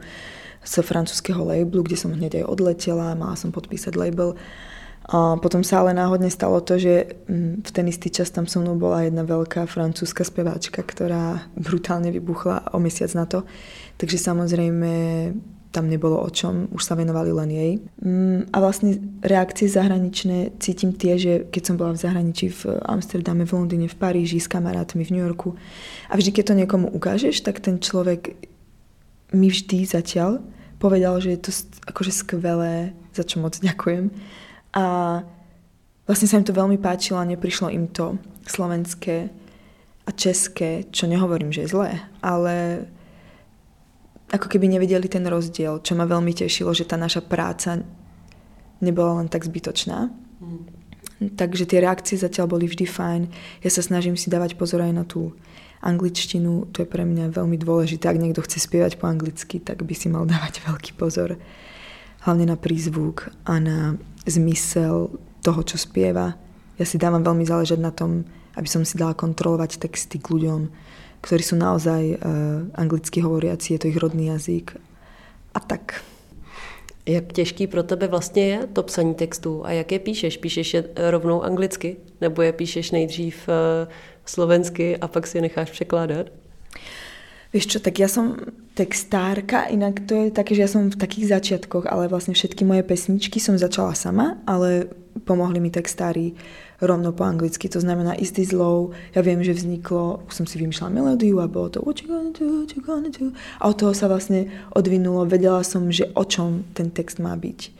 z 0.61 0.85
francúzského 0.85 1.41
labelu, 1.41 1.89
kde 1.89 1.97
som 1.97 2.13
hneď 2.13 2.45
aj 2.45 2.53
odletela, 2.53 3.17
mala 3.17 3.33
som 3.33 3.49
podpísať 3.49 3.97
label. 3.97 4.37
A 5.11 5.35
potom 5.43 5.67
sa 5.67 5.83
ale 5.83 5.99
náhodne 5.99 6.31
stalo 6.31 6.63
to, 6.63 6.79
že 6.79 7.19
mm, 7.27 7.67
v 7.67 7.71
ten 7.75 7.87
istý 7.91 8.07
čas 8.07 8.31
tam 8.31 8.47
so 8.47 8.63
mnou 8.63 8.79
bola 8.79 9.03
jedna 9.03 9.27
veľká 9.27 9.67
francúzska 9.67 10.23
speváčka, 10.23 10.87
ktorá 10.87 11.43
brutálne 11.59 12.15
vybuchla 12.15 12.71
o 12.71 12.79
mesiac 12.79 13.11
na 13.19 13.27
to. 13.27 13.43
Takže 13.99 14.19
samozrejme 14.19 14.93
tam 15.73 15.89
nebolo 15.89 16.21
o 16.21 16.29
čom, 16.29 16.69
už 16.69 16.85
sa 16.85 16.95
venovali 16.95 17.33
len 17.33 17.51
jej. 17.51 17.73
Mm, 18.05 18.41
a 18.53 18.57
vlastne 18.61 19.01
reakcie 19.25 19.67
zahraničné 19.67 20.61
cítim 20.61 20.93
tie, 20.93 21.17
že 21.17 21.33
keď 21.49 21.63
som 21.65 21.75
bola 21.81 21.97
v 21.97 22.03
zahraničí 22.05 22.47
v 22.53 22.63
Amsterdame, 22.85 23.49
v 23.49 23.57
Londýne, 23.57 23.89
v 23.89 23.97
Paríži 23.97 24.39
s 24.39 24.53
kamarátmi 24.53 25.03
v 25.03 25.13
New 25.17 25.25
Yorku 25.25 25.57
a 26.13 26.15
vždy, 26.15 26.31
keď 26.31 26.45
to 26.53 26.59
niekomu 26.61 26.87
ukážeš, 26.93 27.41
tak 27.41 27.65
ten 27.65 27.81
človek 27.81 28.37
mi 29.33 29.49
vždy 29.49 29.89
zatiaľ 29.89 30.45
povedal, 30.77 31.17
že 31.25 31.35
je 31.35 31.41
to 31.41 31.51
akože 31.89 32.13
skvelé, 32.13 32.93
za 33.17 33.25
čo 33.25 33.41
moc 33.41 33.57
ďakujem 33.57 34.13
a 34.73 34.85
vlastne 36.09 36.29
sa 36.29 36.39
im 36.41 36.47
to 36.47 36.57
veľmi 36.57 36.81
páčilo 36.81 37.21
a 37.21 37.29
neprišlo 37.29 37.69
im 37.69 37.89
to 37.89 38.17
slovenské 38.49 39.29
a 40.03 40.11
české, 40.11 40.89
čo 40.91 41.07
nehovorím, 41.07 41.55
že 41.55 41.65
je 41.65 41.73
zlé, 41.73 41.91
ale 42.25 42.87
ako 44.33 44.49
keby 44.49 44.67
nevideli 44.67 45.07
ten 45.07 45.23
rozdiel, 45.29 45.85
čo 45.85 45.93
ma 45.93 46.09
veľmi 46.09 46.33
tešilo, 46.33 46.73
že 46.73 46.89
tá 46.89 46.97
naša 46.97 47.21
práca 47.21 47.85
nebola 48.81 49.23
len 49.23 49.29
tak 49.29 49.45
zbytočná. 49.45 50.09
Mm. 50.41 50.65
Takže 51.39 51.69
tie 51.71 51.85
reakcie 51.85 52.19
zatiaľ 52.19 52.51
boli 52.51 52.67
vždy 52.67 52.89
fajn. 52.89 53.23
Ja 53.63 53.71
sa 53.71 53.85
snažím 53.85 54.19
si 54.19 54.27
dávať 54.27 54.59
pozor 54.59 54.83
aj 54.83 54.91
na 54.91 55.05
tú 55.07 55.37
angličtinu. 55.79 56.67
To 56.75 56.83
je 56.83 56.89
pre 56.89 57.07
mňa 57.07 57.31
veľmi 57.31 57.55
dôležité. 57.61 58.11
Ak 58.11 58.19
niekto 58.19 58.43
chce 58.43 58.59
spievať 58.59 58.99
po 58.99 59.07
anglicky, 59.07 59.63
tak 59.63 59.87
by 59.87 59.95
si 59.95 60.11
mal 60.11 60.27
dávať 60.33 60.67
veľký 60.67 60.99
pozor. 60.99 61.39
Hlavne 62.23 62.47
na 62.47 62.57
prízvuk 62.57 63.31
a 63.45 63.59
na 63.59 63.99
zmysel 64.27 65.11
toho, 65.43 65.61
čo 65.67 65.75
spieva. 65.75 66.39
Ja 66.79 66.87
si 66.87 66.99
dávam 66.99 67.27
veľmi 67.27 67.43
záležať 67.43 67.79
na 67.83 67.91
tom, 67.91 68.23
aby 68.55 68.69
som 68.71 68.87
si 68.87 68.95
dala 68.95 69.15
kontrolovať 69.15 69.83
texty 69.83 70.23
k 70.23 70.31
ľuďom, 70.31 70.71
ktorí 71.23 71.43
sú 71.43 71.59
naozaj 71.59 72.03
uh, 72.15 72.19
anglicky 72.79 73.23
hovoriaci, 73.23 73.75
je 73.75 73.79
to 73.83 73.91
ich 73.91 73.99
rodný 73.99 74.31
jazyk. 74.31 74.79
A 75.55 75.61
tak. 75.61 76.03
Jak 77.07 77.33
těžký 77.33 77.67
pro 77.67 77.83
tebe 77.83 78.07
vlastně 78.07 78.47
je 78.47 78.67
to 78.67 78.83
psaní 78.83 79.15
textů 79.15 79.67
a 79.67 79.73
jak 79.73 79.93
je 79.93 79.99
píšeš? 79.99 80.37
Píšeš 80.37 80.75
je 80.75 80.85
rovnou 80.97 81.43
anglicky 81.43 81.97
nebo 82.21 82.43
je 82.43 82.53
píšeš 82.53 82.91
nejdřív 82.91 83.49
eh, 83.49 83.87
slovensky 84.25 84.97
a 84.97 85.09
pak 85.09 85.27
si 85.27 85.39
je 85.39 85.43
necháš 85.43 85.71
překládat? 85.71 86.27
Vieš 87.53 87.67
čo, 87.69 87.79
tak 87.85 88.01
ja 88.01 88.09
som 88.09 88.41
textárka, 88.73 89.69
inak 89.69 90.09
to 90.09 90.17
je 90.17 90.29
také, 90.33 90.57
že 90.57 90.65
ja 90.65 90.71
som 90.73 90.89
v 90.89 90.97
takých 90.97 91.37
začiatkoch, 91.37 91.85
ale 91.85 92.09
vlastne 92.09 92.33
všetky 92.33 92.65
moje 92.65 92.81
pesničky 92.81 93.37
som 93.37 93.61
začala 93.61 93.93
sama, 93.93 94.41
ale 94.49 94.89
pomohli 95.29 95.61
mi 95.61 95.69
textári 95.69 96.33
rovno 96.81 97.13
po 97.13 97.23
anglicky, 97.23 97.69
to 97.69 97.79
znamená 97.79 98.17
istý 98.17 98.43
zlou, 98.43 98.97
ja 99.15 99.23
viem, 99.23 99.45
že 99.45 99.55
vzniklo, 99.55 100.25
už 100.27 100.35
som 100.35 100.47
si 100.49 100.59
vymýšľala 100.59 100.97
melódiu 100.97 101.39
a 101.39 101.47
bolo 101.47 101.69
to 101.71 101.79
what 101.85 102.01
you 102.03 102.09
gonna 102.09 102.33
do, 102.33 102.65
what 102.65 102.73
you 102.75 102.83
gonna 102.83 103.13
do? 103.13 103.31
A 103.63 103.71
od 103.71 103.77
toho 103.79 103.93
sa 103.95 104.09
vlastne 104.09 104.51
odvinulo, 104.75 105.29
vedela 105.29 105.63
som, 105.63 105.93
že 105.93 106.11
o 106.17 106.25
čom 106.27 106.67
ten 106.75 106.91
text 106.91 107.23
má 107.23 107.37
byť. 107.39 107.71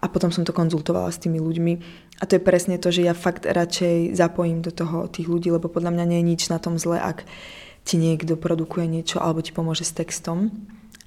A 0.00 0.08
potom 0.08 0.30
som 0.30 0.46
to 0.46 0.54
konzultovala 0.54 1.08
s 1.08 1.20
tými 1.20 1.40
ľuďmi. 1.40 1.72
A 2.20 2.28
to 2.28 2.36
je 2.36 2.46
presne 2.46 2.76
to, 2.76 2.92
že 2.92 3.04
ja 3.04 3.16
fakt 3.16 3.48
radšej 3.48 4.16
zapojím 4.16 4.60
do 4.60 4.72
toho 4.72 5.08
tých 5.08 5.28
ľudí, 5.28 5.48
lebo 5.48 5.72
podľa 5.72 5.92
mňa 5.92 6.04
nie 6.04 6.18
je 6.20 6.28
nič 6.36 6.42
na 6.52 6.60
tom 6.60 6.76
zle, 6.80 7.00
ak 7.00 7.24
ti 7.86 7.94
niekto 8.02 8.34
produkuje 8.34 8.90
niečo 8.90 9.22
alebo 9.22 9.38
ti 9.38 9.54
pomôže 9.54 9.86
s 9.86 9.94
textom. 9.94 10.50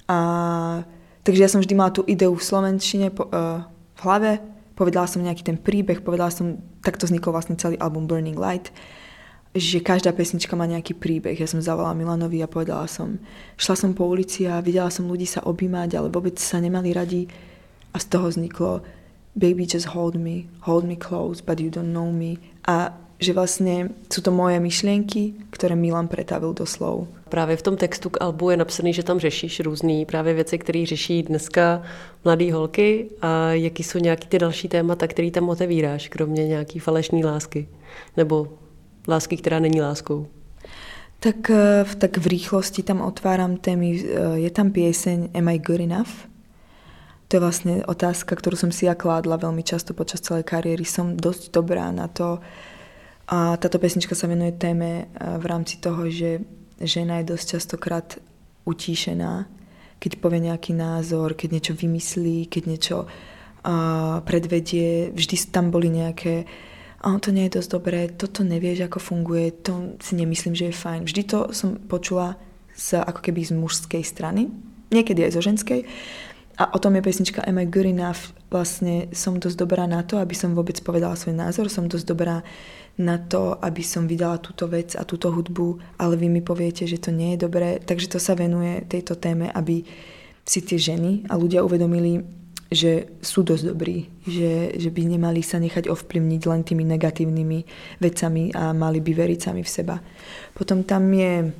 A, 0.08 0.80
takže 1.22 1.44
ja 1.44 1.48
som 1.52 1.60
vždy 1.60 1.74
mala 1.76 1.92
tú 1.92 2.00
ideu 2.08 2.32
v 2.32 2.40
slovenčine 2.40 3.12
po, 3.12 3.28
uh, 3.28 3.68
v 3.68 4.00
hlave, 4.00 4.40
povedala 4.72 5.04
som 5.04 5.20
nejaký 5.20 5.44
ten 5.44 5.60
príbeh, 5.60 6.00
povedala 6.00 6.32
som, 6.32 6.56
takto 6.80 7.04
vznikol 7.04 7.36
vlastne 7.36 7.60
celý 7.60 7.76
album 7.76 8.08
Burning 8.08 8.40
Light, 8.40 8.72
že 9.52 9.84
každá 9.84 10.16
pesnička 10.16 10.56
má 10.56 10.64
nejaký 10.64 10.96
príbeh. 10.96 11.36
Ja 11.36 11.44
som 11.44 11.60
zavolala 11.60 11.92
Milanovi 11.92 12.40
a 12.40 12.48
povedala 12.48 12.88
som, 12.88 13.20
šla 13.60 13.76
som 13.76 13.92
po 13.92 14.08
ulici 14.08 14.48
a 14.48 14.64
videla 14.64 14.88
som 14.88 15.04
ľudí 15.04 15.28
sa 15.28 15.44
objímať, 15.44 16.00
ale 16.00 16.08
vôbec 16.08 16.40
sa 16.40 16.56
nemali 16.64 16.96
radi 16.96 17.28
a 17.92 18.00
z 18.00 18.06
toho 18.08 18.32
vzniklo 18.32 18.80
Baby 19.30 19.62
just 19.62 19.94
hold 19.94 20.18
me, 20.18 20.50
hold 20.66 20.82
me 20.82 20.98
close, 20.98 21.38
but 21.38 21.62
you 21.62 21.70
don't 21.70 21.94
know 21.94 22.10
me. 22.10 22.42
A 22.66 22.90
že 23.20 23.32
vlastně 23.32 23.88
jsou 24.12 24.22
to 24.22 24.30
moje 24.30 24.60
myšlenky, 24.60 25.32
které 25.50 25.76
Milan 25.76 26.08
pretavil 26.08 26.54
do 26.54 26.66
slov. 26.66 27.08
Právě 27.28 27.56
v 27.56 27.62
tom 27.62 27.76
textu 27.76 28.10
k 28.10 28.22
albu 28.22 28.50
je 28.50 28.56
napsaný, 28.56 28.92
že 28.92 29.02
tam 29.02 29.20
řešíš 29.20 29.60
různé 29.60 30.04
právě 30.06 30.34
věci, 30.34 30.58
které 30.58 30.86
řeší 30.86 31.22
dneska 31.22 31.82
mladé 32.24 32.52
holky 32.52 33.10
a 33.22 33.52
jaký 33.52 33.82
jsou 33.82 33.98
nějaký 33.98 34.28
ty 34.28 34.38
další 34.38 34.68
témata, 34.68 35.06
které 35.06 35.30
tam 35.30 35.48
otevíráš, 35.48 36.08
kromě 36.08 36.48
nějaký 36.48 36.78
falešné 36.78 37.26
lásky 37.26 37.68
nebo 38.16 38.48
lásky, 39.08 39.36
která 39.36 39.58
není 39.58 39.80
láskou. 39.80 40.26
Tak, 41.20 41.50
eh, 41.50 41.84
tak 41.98 42.18
v 42.18 42.26
rýchlosti 42.26 42.82
tam 42.82 43.00
otváram 43.00 43.56
témy. 43.56 44.04
Eh, 44.04 44.38
je 44.38 44.50
tam 44.50 44.72
pieseň 44.72 45.28
Am 45.34 45.48
I 45.48 45.58
Good 45.58 45.80
Enough? 45.80 46.30
To 47.28 47.36
je 47.36 47.44
vlastne 47.46 47.74
otázka, 47.86 48.34
ktorú 48.34 48.58
som 48.58 48.74
si 48.74 48.90
ja 48.90 48.98
kládla 48.98 49.38
veľmi 49.38 49.62
často 49.62 49.94
počas 49.94 50.18
celej 50.18 50.42
kariéry. 50.42 50.82
Som 50.82 51.14
dosť 51.14 51.54
dobrá 51.54 51.92
na 51.94 52.10
to, 52.10 52.42
a 53.30 53.54
táto 53.56 53.78
pesnička 53.78 54.18
sa 54.18 54.26
venuje 54.26 54.50
téme 54.58 55.06
v 55.14 55.44
rámci 55.46 55.78
toho, 55.78 56.10
že 56.10 56.42
žena 56.82 57.22
je 57.22 57.30
dosť 57.30 57.46
častokrát 57.56 58.18
utíšená, 58.66 59.46
keď 60.02 60.12
povie 60.18 60.50
nejaký 60.50 60.74
názor, 60.74 61.38
keď 61.38 61.48
niečo 61.54 61.74
vymyslí, 61.78 62.50
keď 62.50 62.62
niečo 62.66 62.96
uh, 63.06 64.18
predvedie. 64.26 65.14
Vždy 65.14 65.36
tam 65.54 65.70
boli 65.70 65.94
nejaké 65.94 66.48
a 67.00 67.16
to 67.16 67.32
nie 67.32 67.48
je 67.48 67.56
dosť 67.56 67.70
dobré, 67.72 68.12
toto 68.12 68.44
nevieš, 68.44 68.84
ako 68.84 69.00
funguje, 69.00 69.64
to 69.64 69.96
si 70.04 70.12
nemyslím, 70.20 70.52
že 70.52 70.68
je 70.68 70.80
fajn. 70.84 71.08
Vždy 71.08 71.22
to 71.24 71.48
som 71.56 71.80
počula 71.88 72.36
z, 72.76 73.00
ako 73.00 73.24
keby 73.24 73.40
z 73.40 73.56
mužskej 73.56 74.04
strany, 74.04 74.52
niekedy 74.92 75.24
aj 75.24 75.32
zo 75.32 75.40
ženskej. 75.40 75.88
A 76.60 76.68
o 76.76 76.78
tom 76.78 76.92
je 76.92 77.00
pesnička 77.00 77.40
Am 77.48 77.56
I 77.56 77.64
Good 77.64 77.96
Enough? 77.96 78.36
Vlastne 78.52 79.08
som 79.16 79.40
dosť 79.40 79.56
dobrá 79.56 79.88
na 79.88 80.04
to, 80.04 80.20
aby 80.20 80.36
som 80.36 80.52
vôbec 80.52 80.76
povedala 80.84 81.16
svoj 81.16 81.32
názor, 81.32 81.72
som 81.72 81.88
dosť 81.88 82.04
dobrá 82.04 82.44
na 83.00 83.16
to, 83.16 83.56
aby 83.64 83.80
som 83.80 84.04
vydala 84.04 84.36
túto 84.38 84.68
vec 84.68 84.92
a 84.94 85.08
túto 85.08 85.32
hudbu, 85.32 85.96
ale 85.96 86.14
vy 86.20 86.28
mi 86.28 86.44
poviete, 86.44 86.84
že 86.84 87.00
to 87.00 87.10
nie 87.10 87.34
je 87.34 87.48
dobré. 87.48 87.80
Takže 87.80 88.12
to 88.12 88.18
sa 88.20 88.36
venuje 88.36 88.84
tejto 88.84 89.16
téme, 89.16 89.48
aby 89.48 89.82
si 90.44 90.60
tie 90.60 90.76
ženy 90.76 91.24
a 91.32 91.40
ľudia 91.40 91.64
uvedomili, 91.64 92.20
že 92.70 93.18
sú 93.18 93.42
dosť 93.42 93.64
dobrí, 93.66 94.06
že, 94.22 94.78
že 94.78 94.94
by 94.94 95.18
nemali 95.18 95.42
sa 95.42 95.58
nechať 95.58 95.90
ovplyvniť 95.90 96.42
len 96.46 96.62
tými 96.62 96.86
negatívnymi 96.86 97.58
vecami 97.98 98.54
a 98.54 98.70
mali 98.70 99.02
by 99.02 99.12
veriť 99.16 99.38
sami 99.42 99.66
v 99.66 99.70
seba. 99.70 99.96
Potom 100.54 100.86
tam 100.86 101.10
je 101.10 101.50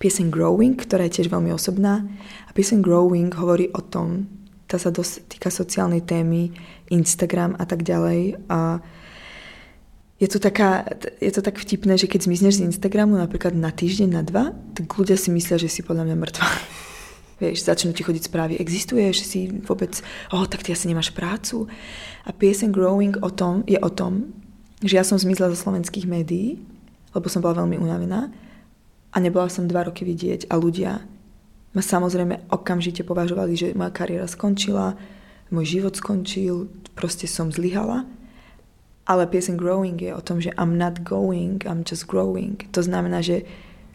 pieseň 0.00 0.32
Growing, 0.32 0.74
ktorá 0.78 1.04
je 1.06 1.20
tiež 1.20 1.28
veľmi 1.28 1.52
osobná. 1.52 2.00
A 2.48 2.50
pieseň 2.56 2.80
Growing 2.80 3.28
hovorí 3.36 3.68
o 3.76 3.84
tom, 3.84 4.24
tá 4.66 4.80
sa 4.80 4.88
dosť 4.88 5.28
týka 5.28 5.52
sociálnej 5.52 6.00
témy, 6.00 6.48
Instagram 6.88 7.60
a 7.60 7.68
tak 7.68 7.84
ďalej. 7.84 8.40
A 8.48 8.80
je 10.22 10.30
to, 10.30 10.38
taká, 10.38 10.86
je 11.18 11.34
to 11.34 11.42
tak 11.42 11.58
vtipné, 11.58 11.98
že 11.98 12.06
keď 12.06 12.30
zmizneš 12.30 12.62
z 12.62 12.70
Instagramu 12.70 13.18
napríklad 13.18 13.58
na 13.58 13.74
týždeň, 13.74 14.08
na 14.14 14.22
dva, 14.22 14.54
tak 14.70 14.86
ľudia 14.86 15.18
si 15.18 15.34
myslia, 15.34 15.58
že 15.58 15.66
si 15.66 15.82
podľa 15.82 16.06
mňa 16.06 16.16
mŕtva. 16.22 16.46
Vieš, 17.42 17.66
začnú 17.66 17.90
ti 17.90 18.06
chodiť 18.06 18.30
správy, 18.30 18.54
existuješ, 18.54 19.26
si 19.26 19.50
vôbec, 19.66 19.98
oh, 20.30 20.46
tak 20.46 20.62
ty 20.62 20.70
asi 20.70 20.86
nemáš 20.86 21.10
prácu. 21.10 21.66
A 22.22 22.30
piesen 22.30 22.70
Growing 22.70 23.18
o 23.18 23.34
tom, 23.34 23.66
je 23.66 23.74
o 23.82 23.90
tom, 23.90 24.30
že 24.78 24.94
ja 24.94 25.02
som 25.02 25.18
zmizla 25.18 25.50
zo 25.50 25.58
slovenských 25.58 26.06
médií, 26.06 26.62
lebo 27.18 27.26
som 27.26 27.42
bola 27.42 27.66
veľmi 27.66 27.82
unavená 27.82 28.30
a 29.10 29.16
nebola 29.18 29.50
som 29.50 29.66
dva 29.66 29.90
roky 29.90 30.06
vidieť 30.06 30.46
a 30.46 30.54
ľudia 30.54 31.02
ma 31.74 31.82
samozrejme 31.82 32.46
okamžite 32.46 33.02
považovali, 33.02 33.58
že 33.58 33.74
moja 33.74 33.90
kariéra 33.90 34.30
skončila, 34.30 34.94
môj 35.50 35.82
život 35.82 35.98
skončil, 35.98 36.70
proste 36.94 37.26
som 37.26 37.50
zlyhala 37.50 38.06
ale 39.06 39.26
piesen 39.26 39.58
Growing 39.58 39.98
je 39.98 40.14
o 40.14 40.22
tom, 40.22 40.38
že 40.38 40.54
I'm 40.54 40.78
not 40.78 41.02
going, 41.02 41.62
I'm 41.66 41.82
just 41.82 42.06
growing. 42.06 42.54
To 42.70 42.82
znamená, 42.82 43.18
že 43.18 43.42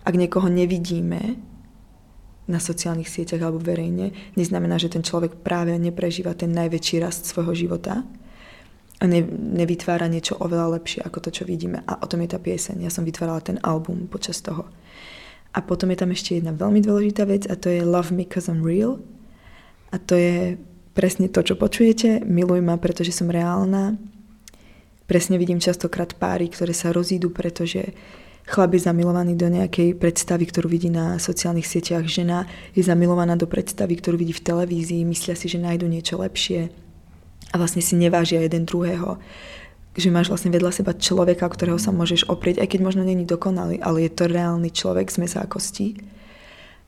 ak 0.03 0.15
niekoho 0.15 0.51
nevidíme 0.51 1.39
na 2.47 2.59
sociálnych 2.63 3.11
sieťach 3.11 3.43
alebo 3.43 3.59
verejne, 3.59 4.15
neznamená, 4.39 4.79
že 4.79 4.91
ten 4.91 5.03
človek 5.03 5.43
práve 5.43 5.75
neprežíva 5.75 6.31
ten 6.31 6.51
najväčší 6.55 7.03
rast 7.03 7.27
svojho 7.27 7.51
života 7.51 8.07
a 8.97 9.03
ne, 9.03 9.21
nevytvára 9.59 10.07
niečo 10.07 10.39
oveľa 10.39 10.79
lepšie 10.79 11.03
ako 11.03 11.27
to, 11.27 11.29
čo 11.29 11.43
vidíme. 11.43 11.83
A 11.83 11.99
o 11.99 12.07
tom 12.07 12.23
je 12.23 12.31
tá 12.31 12.39
pieseň. 12.39 12.87
Ja 12.87 12.91
som 12.91 13.03
vytvárala 13.03 13.43
ten 13.43 13.59
album 13.61 14.07
počas 14.07 14.39
toho. 14.39 14.67
A 15.51 15.59
potom 15.59 15.91
je 15.91 15.99
tam 15.99 16.11
ešte 16.11 16.39
jedna 16.39 16.55
veľmi 16.55 16.79
dôležitá 16.83 17.27
vec 17.27 17.45
a 17.47 17.55
to 17.59 17.67
je 17.67 17.83
Love 17.83 18.15
Me 18.15 18.23
Cause 18.23 18.47
I'm 18.47 18.63
Real. 18.63 18.99
A 19.91 19.99
to 19.99 20.15
je 20.15 20.55
presne 20.95 21.29
to, 21.29 21.43
čo 21.43 21.59
počujete. 21.59 22.23
Miluj 22.25 22.63
ma, 22.63 22.79
pretože 22.79 23.13
som 23.13 23.29
reálna 23.29 23.95
presne 25.07 25.39
vidím 25.39 25.63
častokrát 25.63 26.13
páry, 26.13 26.51
ktoré 26.51 26.75
sa 26.75 26.91
rozídu, 26.91 27.31
pretože 27.31 27.95
chlap 28.47 28.75
je 28.75 28.85
zamilovaný 28.85 29.39
do 29.39 29.47
nejakej 29.47 29.95
predstavy, 29.95 30.47
ktorú 30.47 30.67
vidí 30.67 30.91
na 30.91 31.17
sociálnych 31.17 31.67
sieťach. 31.67 32.05
Žena 32.05 32.47
je 32.75 32.83
zamilovaná 32.83 33.39
do 33.39 33.47
predstavy, 33.47 33.95
ktorú 33.97 34.19
vidí 34.19 34.35
v 34.35 34.45
televízii, 34.45 35.07
myslia 35.07 35.35
si, 35.35 35.47
že 35.47 35.63
nájdu 35.63 35.87
niečo 35.87 36.19
lepšie 36.19 36.69
a 37.51 37.55
vlastne 37.55 37.79
si 37.79 37.95
nevážia 37.95 38.43
jeden 38.43 38.67
druhého. 38.67 39.19
Že 39.97 40.13
máš 40.13 40.29
vlastne 40.29 40.53
vedľa 40.53 40.71
seba 40.75 40.93
človeka, 40.93 41.49
ktorého 41.49 41.81
sa 41.81 41.89
môžeš 41.89 42.29
oprieť, 42.29 42.61
aj 42.61 42.69
keď 42.69 42.79
možno 42.85 43.01
není 43.01 43.25
dokonalý, 43.25 43.81
ale 43.81 44.05
je 44.05 44.11
to 44.13 44.29
reálny 44.29 44.69
človek 44.69 45.09
z 45.09 45.25
mesa 45.25 45.41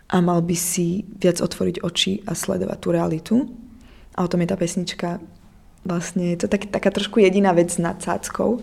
a 0.10 0.17
mal 0.25 0.41
by 0.41 0.58
si 0.58 1.05
viac 1.21 1.38
otvoriť 1.38 1.86
oči 1.86 2.25
a 2.25 2.34
sledovať 2.34 2.77
tú 2.82 2.88
realitu. 2.89 3.36
A 4.17 4.25
o 4.25 4.29
tom 4.29 4.41
je 4.41 4.49
tá 4.49 4.58
pesnička 4.58 5.21
Vlastne 5.89 6.38
je 6.38 6.45
to 6.45 6.47
tak, 6.47 6.69
taká 6.69 6.93
trošku 6.93 7.17
jediná 7.17 7.49
vec 7.49 7.73
nad 7.82 7.97
cáckou. 7.97 8.62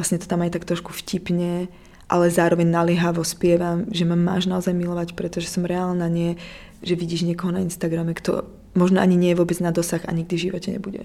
Vlastne 0.00 0.16
to 0.16 0.24
tam 0.24 0.40
aj 0.40 0.56
tak 0.56 0.64
trošku 0.64 0.96
vtipne, 0.96 1.68
ale 2.08 2.32
zároveň 2.32 2.64
naliehavo 2.72 3.20
spievam, 3.20 3.84
že 3.92 4.08
ma 4.08 4.16
máš 4.16 4.48
naozaj 4.48 4.72
milovať, 4.72 5.12
pretože 5.12 5.52
som 5.52 5.68
reálna, 5.68 6.08
nie, 6.08 6.40
že 6.80 6.96
vidíš 6.96 7.28
niekoho 7.28 7.52
na 7.52 7.60
Instagrame, 7.60 8.16
kto 8.16 8.48
možno 8.72 9.04
ani 9.04 9.20
nie 9.20 9.36
je 9.36 9.38
vôbec 9.44 9.60
na 9.60 9.76
dosah 9.76 10.00
a 10.08 10.16
nikdy 10.16 10.40
v 10.40 10.44
živote 10.48 10.72
nebude. 10.72 11.04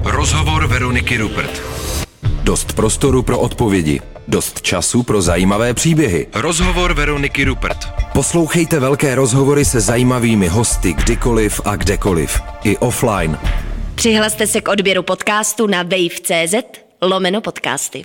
Rozhovor 0.00 0.64
Veroniky 0.64 1.20
Rupert. 1.20 1.52
Dost 2.42 2.72
prostoru 2.72 3.22
pro 3.22 3.38
odpovědi. 3.38 4.00
Dost 4.28 4.62
času 4.62 5.02
pro 5.02 5.22
zajímavé 5.22 5.74
příběhy. 5.74 6.26
Rozhovor 6.34 6.94
Veroniky 6.94 7.44
Rupert. 7.44 7.78
Poslouchejte 8.12 8.80
velké 8.80 9.14
rozhovory 9.14 9.64
se 9.64 9.80
zajímavými 9.80 10.48
hosty 10.48 10.92
kdykoliv 10.92 11.60
a 11.64 11.76
kdekoliv. 11.76 12.40
I 12.64 12.76
offline. 12.78 13.38
Přihlaste 13.96 14.46
se 14.46 14.60
k 14.60 14.68
odběru 14.68 15.02
podcastu 15.02 15.66
na 15.66 15.82
wave.cz 15.82 16.54
lomeno 17.02 17.40
podcasty. 17.40 18.04